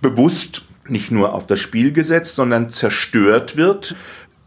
bewusst 0.00 0.62
nicht 0.88 1.10
nur 1.10 1.32
auf 1.32 1.46
das 1.46 1.60
Spiel 1.60 1.92
gesetzt, 1.92 2.34
sondern 2.34 2.70
zerstört 2.70 3.56
wird. 3.56 3.96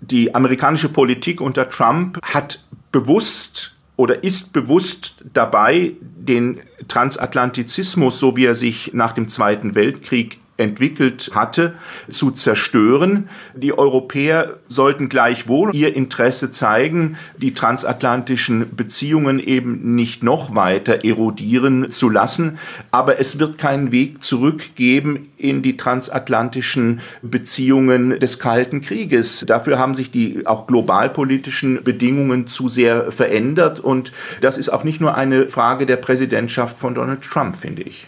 Die 0.02 0.36
amerikanische 0.36 0.90
Politik 0.90 1.42
unter 1.42 1.70
Trump 1.70 2.20
hat 2.24 2.64
bewusst 2.92 3.76
oder 3.96 4.24
ist 4.24 4.54
bewusst 4.54 5.24
dabei, 5.34 5.94
den 6.02 6.62
Transatlantizismus, 6.88 8.20
so 8.20 8.36
wie 8.38 8.46
er 8.46 8.56
sich 8.56 8.92
nach 8.94 9.12
dem 9.12 9.28
Zweiten 9.28 9.74
Weltkrieg 9.74 10.40
entwickelt 10.58 11.32
hatte, 11.34 11.76
zu 12.10 12.32
zerstören. 12.32 13.30
Die 13.56 13.78
Europäer 13.78 14.58
sollten 14.68 15.08
gleichwohl 15.08 15.74
ihr 15.76 15.96
Interesse 15.96 16.52
zeigen, 16.52 17.18
die 17.38 17.54
transatlantischen 17.54 18.76
Beziehungen 18.76 19.40
eben 19.40 19.96
nicht 19.96 20.24
noch 20.24 20.56
weiter 20.56 21.06
erodieren 21.06 21.92
zu 21.92 22.10
lassen. 22.10 22.58
Aber 22.92 23.20
es 23.20 23.40
wird 23.40 23.58
keinen 23.58 23.92
Weg 23.92 24.24
zurückgeben 24.24 25.30
in 25.38 25.62
die 25.62 25.78
transatlantischen 25.78 27.02
Beziehungen 27.22 28.20
des 28.20 28.40
Kalten 28.40 28.82
Krieges. 28.82 29.46
Dafür 29.48 29.78
haben 29.78 29.96
sich 29.96 30.12
die 30.12 30.46
auch 30.46 30.68
globalpolitischen 30.68 31.84
Bedingungen 31.84 32.48
zu 32.48 32.68
sehr 32.68 33.12
verändert. 33.12 33.80
Und 33.80 34.12
das 34.42 34.58
ist 34.58 34.70
auch 34.70 34.84
nicht 34.84 35.00
nur 35.00 35.16
eine 35.16 35.48
Frage 35.48 35.86
der 35.86 35.98
Präsidentschaft 35.98 36.78
von 36.78 36.96
Donald 36.96 37.22
Trump, 37.22 37.56
finde 37.56 37.84
ich. 37.84 38.08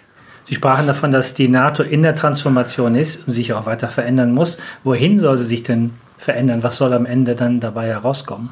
Sie 0.50 0.56
sprachen 0.56 0.88
davon, 0.88 1.12
dass 1.12 1.36
die 1.36 1.48
NATO 1.48 1.84
in 1.84 2.02
der 2.02 2.16
Transformation 2.16 2.96
ist 2.96 3.28
und 3.28 3.34
sich 3.34 3.54
auch 3.54 3.68
weiter 3.68 3.90
verändern 3.90 4.34
muss. 4.34 4.58
Wohin 4.84 5.20
soll 5.20 5.38
sie 5.38 5.44
sich 5.44 5.62
denn 5.62 5.92
verändern? 6.18 6.64
Was 6.64 6.78
soll 6.78 6.92
am 6.94 7.06
Ende 7.06 7.36
dann 7.36 7.60
dabei 7.60 7.86
herauskommen? 7.86 8.50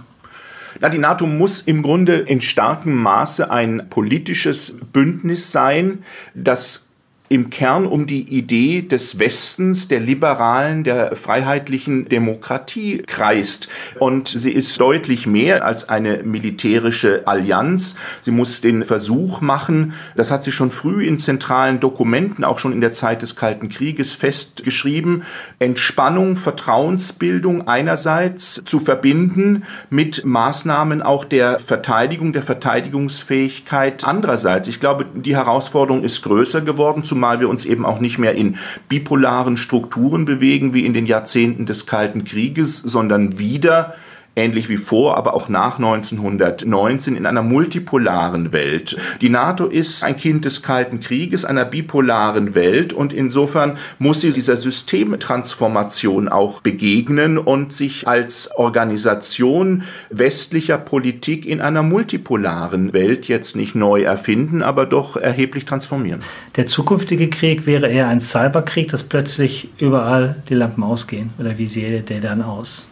Na, 0.79 0.89
die 0.89 0.99
NATO 0.99 1.25
muss 1.25 1.59
im 1.61 1.81
Grunde 1.81 2.17
in 2.17 2.39
starkem 2.39 2.93
Maße 2.93 3.49
ein 3.49 3.87
politisches 3.89 4.75
Bündnis 4.93 5.51
sein, 5.51 6.03
das 6.35 6.86
im 7.29 7.49
Kern 7.49 7.85
um 7.85 8.07
die 8.07 8.21
Idee 8.21 8.81
des 8.81 9.19
Westens, 9.19 9.87
der 9.87 9.99
liberalen, 9.99 10.83
der 10.83 11.15
freiheitlichen 11.15 12.07
Demokratie 12.07 13.03
kreist. 13.05 13.69
Und 13.99 14.27
sie 14.27 14.51
ist 14.51 14.79
deutlich 14.79 15.27
mehr 15.27 15.65
als 15.65 15.89
eine 15.89 16.23
militärische 16.23 17.27
Allianz. 17.27 17.95
Sie 18.21 18.31
muss 18.31 18.61
den 18.61 18.83
Versuch 18.83 19.41
machen, 19.41 19.93
das 20.15 20.31
hat 20.31 20.43
sie 20.43 20.51
schon 20.51 20.71
früh 20.71 21.05
in 21.05 21.19
zentralen 21.19 21.79
Dokumenten, 21.79 22.43
auch 22.43 22.59
schon 22.59 22.71
in 22.71 22.81
der 22.81 22.93
Zeit 22.93 23.21
des 23.21 23.35
Kalten 23.35 23.69
Krieges 23.69 24.13
festgeschrieben, 24.13 25.23
Entspannung, 25.59 26.35
Vertrauensbildung 26.35 27.67
einerseits 27.67 28.61
zu 28.65 28.79
verbinden 28.79 29.63
mit 29.89 30.23
Maßnahmen 30.25 31.01
auch 31.01 31.25
der 31.25 31.59
Verteidigung, 31.59 32.33
der 32.33 32.43
Verteidigungsfähigkeit 32.43 34.05
andererseits. 34.05 34.67
Ich 34.67 34.79
glaube, 34.79 35.05
die 35.13 35.35
Herausforderung 35.35 36.03
ist 36.03 36.21
größer 36.23 36.61
geworden, 36.61 37.03
zumal 37.17 37.39
wir 37.39 37.49
uns 37.49 37.65
eben 37.65 37.83
auch 37.83 37.99
nicht 37.99 38.19
mehr 38.19 38.35
in 38.35 38.57
bipolaren 38.89 39.57
Strukturen 39.57 40.25
bewegen 40.25 40.75
wie 40.75 40.85
in 40.85 40.93
den 40.93 41.07
Jahrzehnten 41.07 41.65
des 41.65 41.87
Kalten 41.87 42.25
Krieges, 42.25 42.77
sondern 42.77 43.39
wieder 43.39 43.95
ähnlich 44.37 44.69
wie 44.69 44.77
vor, 44.77 45.17
aber 45.17 45.33
auch 45.33 45.49
nach 45.49 45.77
1919 45.77 47.15
in 47.15 47.25
einer 47.25 47.41
multipolaren 47.41 48.53
Welt. 48.53 48.95
Die 49.21 49.29
NATO 49.29 49.65
ist 49.65 50.03
ein 50.03 50.15
Kind 50.15 50.45
des 50.45 50.61
Kalten 50.61 50.99
Krieges, 50.99 51.43
einer 51.43 51.65
bipolaren 51.65 52.55
Welt 52.55 52.93
und 52.93 53.11
insofern 53.11 53.77
muss 53.99 54.21
sie 54.21 54.31
dieser 54.31 54.55
Systemtransformation 54.55 56.29
auch 56.29 56.61
begegnen 56.61 57.37
und 57.37 57.73
sich 57.73 58.07
als 58.07 58.49
Organisation 58.55 59.83
westlicher 60.09 60.77
Politik 60.77 61.45
in 61.45 61.59
einer 61.59 61.83
multipolaren 61.83 62.93
Welt 62.93 63.27
jetzt 63.27 63.55
nicht 63.55 63.75
neu 63.75 64.03
erfinden, 64.03 64.61
aber 64.61 64.85
doch 64.85 65.17
erheblich 65.17 65.65
transformieren. 65.65 66.21
Der 66.55 66.67
zukünftige 66.67 67.29
Krieg 67.29 67.65
wäre 67.65 67.87
eher 67.87 68.07
ein 68.07 68.19
Cyberkrieg, 68.19 68.89
dass 68.89 69.03
plötzlich 69.03 69.69
überall 69.79 70.35
die 70.49 70.55
Lampen 70.55 70.83
ausgehen. 70.83 71.31
Oder 71.39 71.57
wie 71.57 71.67
sähe 71.67 72.01
der 72.01 72.19
dann 72.19 72.41
aus? 72.41 72.87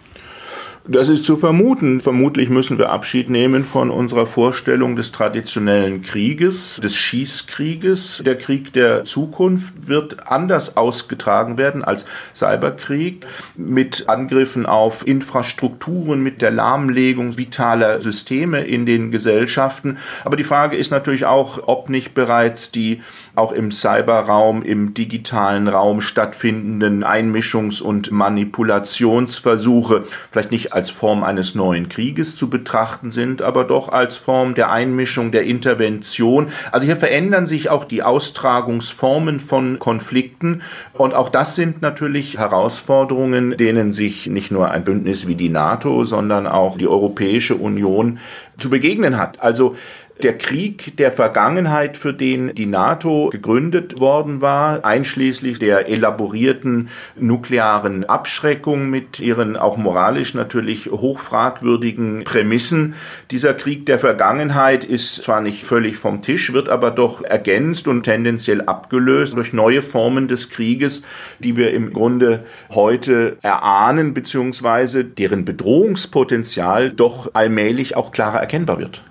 Das 0.87 1.09
ist 1.09 1.23
zu 1.23 1.35
vermuten. 1.35 1.99
Vermutlich 1.99 2.49
müssen 2.49 2.77
wir 2.77 2.91
Abschied 2.91 3.27
nehmen 3.27 3.65
von 3.65 3.89
unserer 3.89 4.27
Vorstellung 4.27 4.95
des 4.95 5.11
traditionellen 5.11 6.03
Krieges, 6.03 6.79
des 6.79 6.95
Schießkrieges. 6.95 8.21
Der 8.23 8.37
Krieg 8.37 8.71
der 8.71 9.03
Zukunft 9.03 9.87
wird 9.87 10.27
anders 10.27 10.77
ausgetragen 10.77 11.57
werden 11.57 11.83
als 11.83 12.05
Cyberkrieg 12.35 13.25
mit 13.55 14.07
Angriffen 14.07 14.67
auf 14.67 15.07
Infrastrukturen, 15.07 16.21
mit 16.21 16.43
der 16.43 16.51
Lahmlegung 16.51 17.35
vitaler 17.35 17.99
Systeme 17.99 18.61
in 18.61 18.85
den 18.85 19.09
Gesellschaften. 19.09 19.97
Aber 20.23 20.37
die 20.37 20.43
Frage 20.43 20.77
ist 20.77 20.91
natürlich 20.91 21.25
auch, 21.25 21.67
ob 21.67 21.89
nicht 21.89 22.13
bereits 22.13 22.69
die 22.69 23.01
auch 23.33 23.53
im 23.53 23.71
Cyberraum, 23.71 24.61
im 24.61 24.93
digitalen 24.93 25.67
Raum 25.67 25.99
stattfindenden 25.99 27.03
Einmischungs- 27.03 27.81
und 27.81 28.11
Manipulationsversuche 28.11 30.03
vielleicht 30.29 30.51
nicht 30.51 30.74
als 30.75 30.89
Form 30.89 31.23
eines 31.23 31.55
neuen 31.55 31.87
Krieges 31.87 32.35
zu 32.35 32.49
betrachten 32.49 33.09
sind, 33.09 33.41
aber 33.41 33.63
doch 33.63 33.89
als 33.89 34.17
Form 34.17 34.55
der 34.55 34.71
Einmischung, 34.71 35.31
der 35.31 35.45
Intervention. 35.45 36.47
Also 36.71 36.85
hier 36.85 36.97
verändern 36.97 37.45
sich 37.45 37.69
auch 37.69 37.85
die 37.85 38.03
Austragungsformen 38.03 39.39
von 39.39 39.79
Konflikten 39.79 40.61
und 40.93 41.13
auch 41.13 41.29
das 41.29 41.55
sind 41.55 41.81
natürlich 41.81 42.37
Herausforderungen, 42.37 43.55
denen 43.55 43.93
sich 43.93 44.27
nicht 44.27 44.51
nur 44.51 44.69
ein 44.69 44.83
Bündnis 44.83 45.27
wie 45.27 45.35
die 45.35 45.49
NATO, 45.49 46.03
sondern 46.03 46.45
auch 46.45 46.77
die 46.77 46.87
Europäische 46.87 47.55
Union 47.55 48.19
zu 48.57 48.69
begegnen 48.69 49.17
hat. 49.17 49.41
Also 49.41 49.75
der 50.23 50.37
Krieg 50.37 50.95
der 50.97 51.11
Vergangenheit, 51.11 51.97
für 51.97 52.13
den 52.13 52.55
die 52.55 52.65
NATO 52.65 53.29
gegründet 53.31 53.99
worden 53.99 54.41
war, 54.41 54.85
einschließlich 54.85 55.59
der 55.59 55.89
elaborierten 55.89 56.89
nuklearen 57.17 58.05
Abschreckung 58.05 58.89
mit 58.89 59.19
ihren 59.19 59.57
auch 59.57 59.77
moralisch 59.77 60.33
natürlich 60.33 60.87
hochfragwürdigen 60.89 62.23
Prämissen. 62.23 62.95
Dieser 63.29 63.53
Krieg 63.53 63.85
der 63.85 63.99
Vergangenheit 63.99 64.85
ist 64.85 65.23
zwar 65.23 65.41
nicht 65.41 65.65
völlig 65.65 65.97
vom 65.97 66.21
Tisch, 66.21 66.53
wird 66.53 66.69
aber 66.69 66.91
doch 66.91 67.21
ergänzt 67.21 67.87
und 67.87 68.03
tendenziell 68.03 68.61
abgelöst 68.61 69.35
durch 69.35 69.51
neue 69.51 69.81
Formen 69.81 70.27
des 70.27 70.49
Krieges, 70.49 71.03
die 71.39 71.57
wir 71.57 71.73
im 71.73 71.91
Grunde 71.91 72.45
heute 72.71 73.37
erahnen, 73.41 74.13
beziehungsweise 74.13 75.03
deren 75.03 75.43
Bedrohungspotenzial 75.43 76.91
doch 76.91 77.31
allmählich 77.33 77.97
auch 77.97 78.11
klarer 78.11 78.39
erkennbar 78.39 78.79
wird 78.79 79.01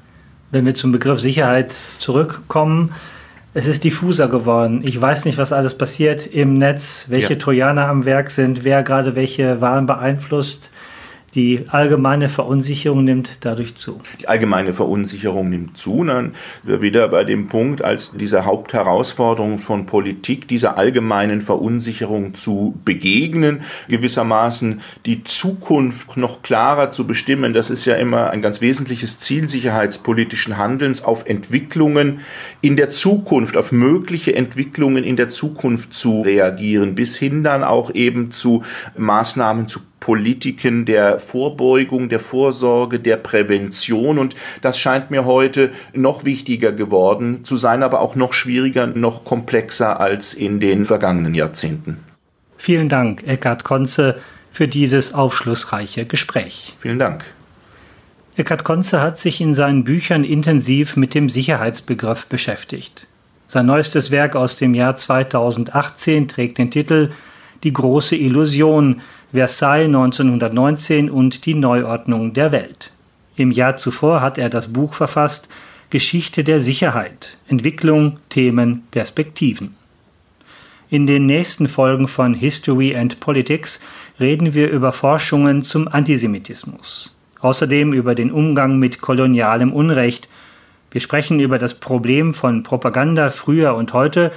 wenn 0.54 0.64
wir 0.64 0.74
zum 0.74 0.92
Begriff 0.92 1.20
Sicherheit 1.20 1.74
zurückkommen, 1.98 2.94
es 3.52 3.66
ist 3.66 3.84
diffuser 3.84 4.28
geworden. 4.28 4.80
Ich 4.84 5.00
weiß 5.00 5.26
nicht, 5.26 5.38
was 5.38 5.52
alles 5.52 5.76
passiert 5.76 6.26
im 6.26 6.58
Netz, 6.58 7.06
welche 7.08 7.34
ja. 7.34 7.38
Trojaner 7.38 7.88
am 7.88 8.04
Werk 8.04 8.30
sind, 8.30 8.64
wer 8.64 8.82
gerade 8.82 9.14
welche 9.14 9.60
Wahlen 9.60 9.86
beeinflusst. 9.86 10.70
Die 11.34 11.64
allgemeine 11.68 12.28
Verunsicherung 12.28 13.04
nimmt 13.04 13.38
dadurch 13.40 13.74
zu. 13.74 14.00
Die 14.20 14.28
allgemeine 14.28 14.72
Verunsicherung 14.72 15.50
nimmt 15.50 15.76
zu. 15.76 16.04
Dann 16.04 16.34
wir 16.62 16.80
wieder 16.80 17.08
bei 17.08 17.24
dem 17.24 17.48
Punkt, 17.48 17.82
als 17.82 18.12
diese 18.12 18.44
Hauptherausforderung 18.44 19.58
von 19.58 19.86
Politik, 19.86 20.46
dieser 20.46 20.78
allgemeinen 20.78 21.42
Verunsicherung 21.42 22.34
zu 22.34 22.78
begegnen, 22.84 23.62
gewissermaßen 23.88 24.80
die 25.06 25.24
Zukunft 25.24 26.16
noch 26.16 26.42
klarer 26.42 26.92
zu 26.92 27.04
bestimmen. 27.04 27.52
Das 27.52 27.68
ist 27.68 27.84
ja 27.84 27.96
immer 27.96 28.30
ein 28.30 28.40
ganz 28.40 28.60
wesentliches 28.60 29.18
Ziel 29.18 29.48
sicherheitspolitischen 29.48 30.56
Handelns, 30.56 31.02
auf 31.02 31.26
Entwicklungen 31.26 32.20
in 32.60 32.76
der 32.76 32.90
Zukunft, 32.90 33.56
auf 33.56 33.72
mögliche 33.72 34.36
Entwicklungen 34.36 35.02
in 35.02 35.16
der 35.16 35.30
Zukunft 35.30 35.94
zu 35.94 36.22
reagieren, 36.22 36.94
bis 36.94 37.16
hin 37.16 37.42
dann 37.42 37.64
auch 37.64 37.92
eben 37.92 38.30
zu 38.30 38.62
Maßnahmen 38.96 39.66
zu 39.66 39.80
Politiken 40.04 40.84
der 40.84 41.18
Vorbeugung, 41.18 42.10
der 42.10 42.20
Vorsorge, 42.20 43.00
der 43.00 43.16
Prävention. 43.16 44.18
Und 44.18 44.34
das 44.60 44.78
scheint 44.78 45.10
mir 45.10 45.24
heute 45.24 45.70
noch 45.94 46.26
wichtiger 46.26 46.72
geworden 46.72 47.42
zu 47.42 47.56
sein, 47.56 47.82
aber 47.82 48.02
auch 48.02 48.14
noch 48.14 48.34
schwieriger, 48.34 48.86
noch 48.86 49.24
komplexer 49.24 49.98
als 50.00 50.34
in 50.34 50.60
den 50.60 50.84
vergangenen 50.84 51.34
Jahrzehnten. 51.34 52.00
Vielen 52.58 52.90
Dank, 52.90 53.26
Eckhard 53.26 53.64
Konze, 53.64 54.20
für 54.52 54.68
dieses 54.68 55.14
aufschlussreiche 55.14 56.04
Gespräch. 56.04 56.76
Vielen 56.80 56.98
Dank. 56.98 57.24
Eckhard 58.36 58.62
Konze 58.62 59.00
hat 59.00 59.18
sich 59.18 59.40
in 59.40 59.54
seinen 59.54 59.84
Büchern 59.84 60.22
intensiv 60.22 60.96
mit 60.96 61.14
dem 61.14 61.30
Sicherheitsbegriff 61.30 62.26
beschäftigt. 62.26 63.06
Sein 63.46 63.64
neuestes 63.64 64.10
Werk 64.10 64.36
aus 64.36 64.56
dem 64.56 64.74
Jahr 64.74 64.96
2018 64.96 66.28
trägt 66.28 66.58
den 66.58 66.70
Titel 66.70 67.10
Die 67.62 67.72
große 67.72 68.16
Illusion, 68.16 69.00
Versailles 69.34 69.86
1919 69.86 71.10
und 71.10 71.44
die 71.44 71.54
Neuordnung 71.54 72.34
der 72.34 72.52
Welt. 72.52 72.92
Im 73.34 73.50
Jahr 73.50 73.76
zuvor 73.76 74.20
hat 74.20 74.38
er 74.38 74.48
das 74.48 74.72
Buch 74.72 74.94
verfasst 74.94 75.48
Geschichte 75.90 76.44
der 76.44 76.60
Sicherheit, 76.60 77.36
Entwicklung, 77.48 78.20
Themen, 78.28 78.84
Perspektiven. 78.92 79.74
In 80.88 81.08
den 81.08 81.26
nächsten 81.26 81.66
Folgen 81.66 82.06
von 82.06 82.34
History 82.34 82.94
and 82.94 83.18
Politics 83.18 83.80
reden 84.20 84.54
wir 84.54 84.70
über 84.70 84.92
Forschungen 84.92 85.62
zum 85.62 85.88
Antisemitismus. 85.88 87.16
Außerdem 87.40 87.92
über 87.92 88.14
den 88.14 88.30
Umgang 88.30 88.78
mit 88.78 89.00
kolonialem 89.00 89.72
Unrecht. 89.72 90.28
Wir 90.92 91.00
sprechen 91.00 91.40
über 91.40 91.58
das 91.58 91.80
Problem 91.80 92.34
von 92.34 92.62
Propaganda 92.62 93.30
früher 93.30 93.74
und 93.74 93.94
heute 93.94 94.30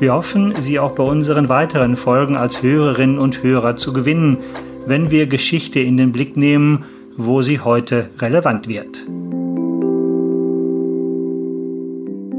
Wir 0.00 0.12
hoffen, 0.12 0.54
Sie 0.58 0.78
auch 0.78 0.92
bei 0.92 1.02
unseren 1.02 1.48
weiteren 1.48 1.96
Folgen 1.96 2.36
als 2.36 2.62
Hörerinnen 2.62 3.18
und 3.18 3.42
Hörer 3.42 3.76
zu 3.76 3.92
gewinnen, 3.92 4.38
wenn 4.86 5.10
wir 5.10 5.26
Geschichte 5.26 5.80
in 5.80 5.96
den 5.96 6.12
Blick 6.12 6.36
nehmen, 6.36 6.84
wo 7.16 7.42
sie 7.42 7.60
heute 7.60 8.08
relevant 8.20 8.68
wird. 8.68 9.04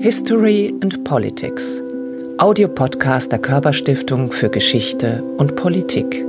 History 0.01 0.73
and 0.81 1.03
Politics. 1.03 1.83
Audiopodcast 2.37 3.33
der 3.33 3.39
Körperstiftung 3.39 4.31
für 4.31 4.49
Geschichte 4.49 5.21
und 5.37 5.57
Politik. 5.57 6.28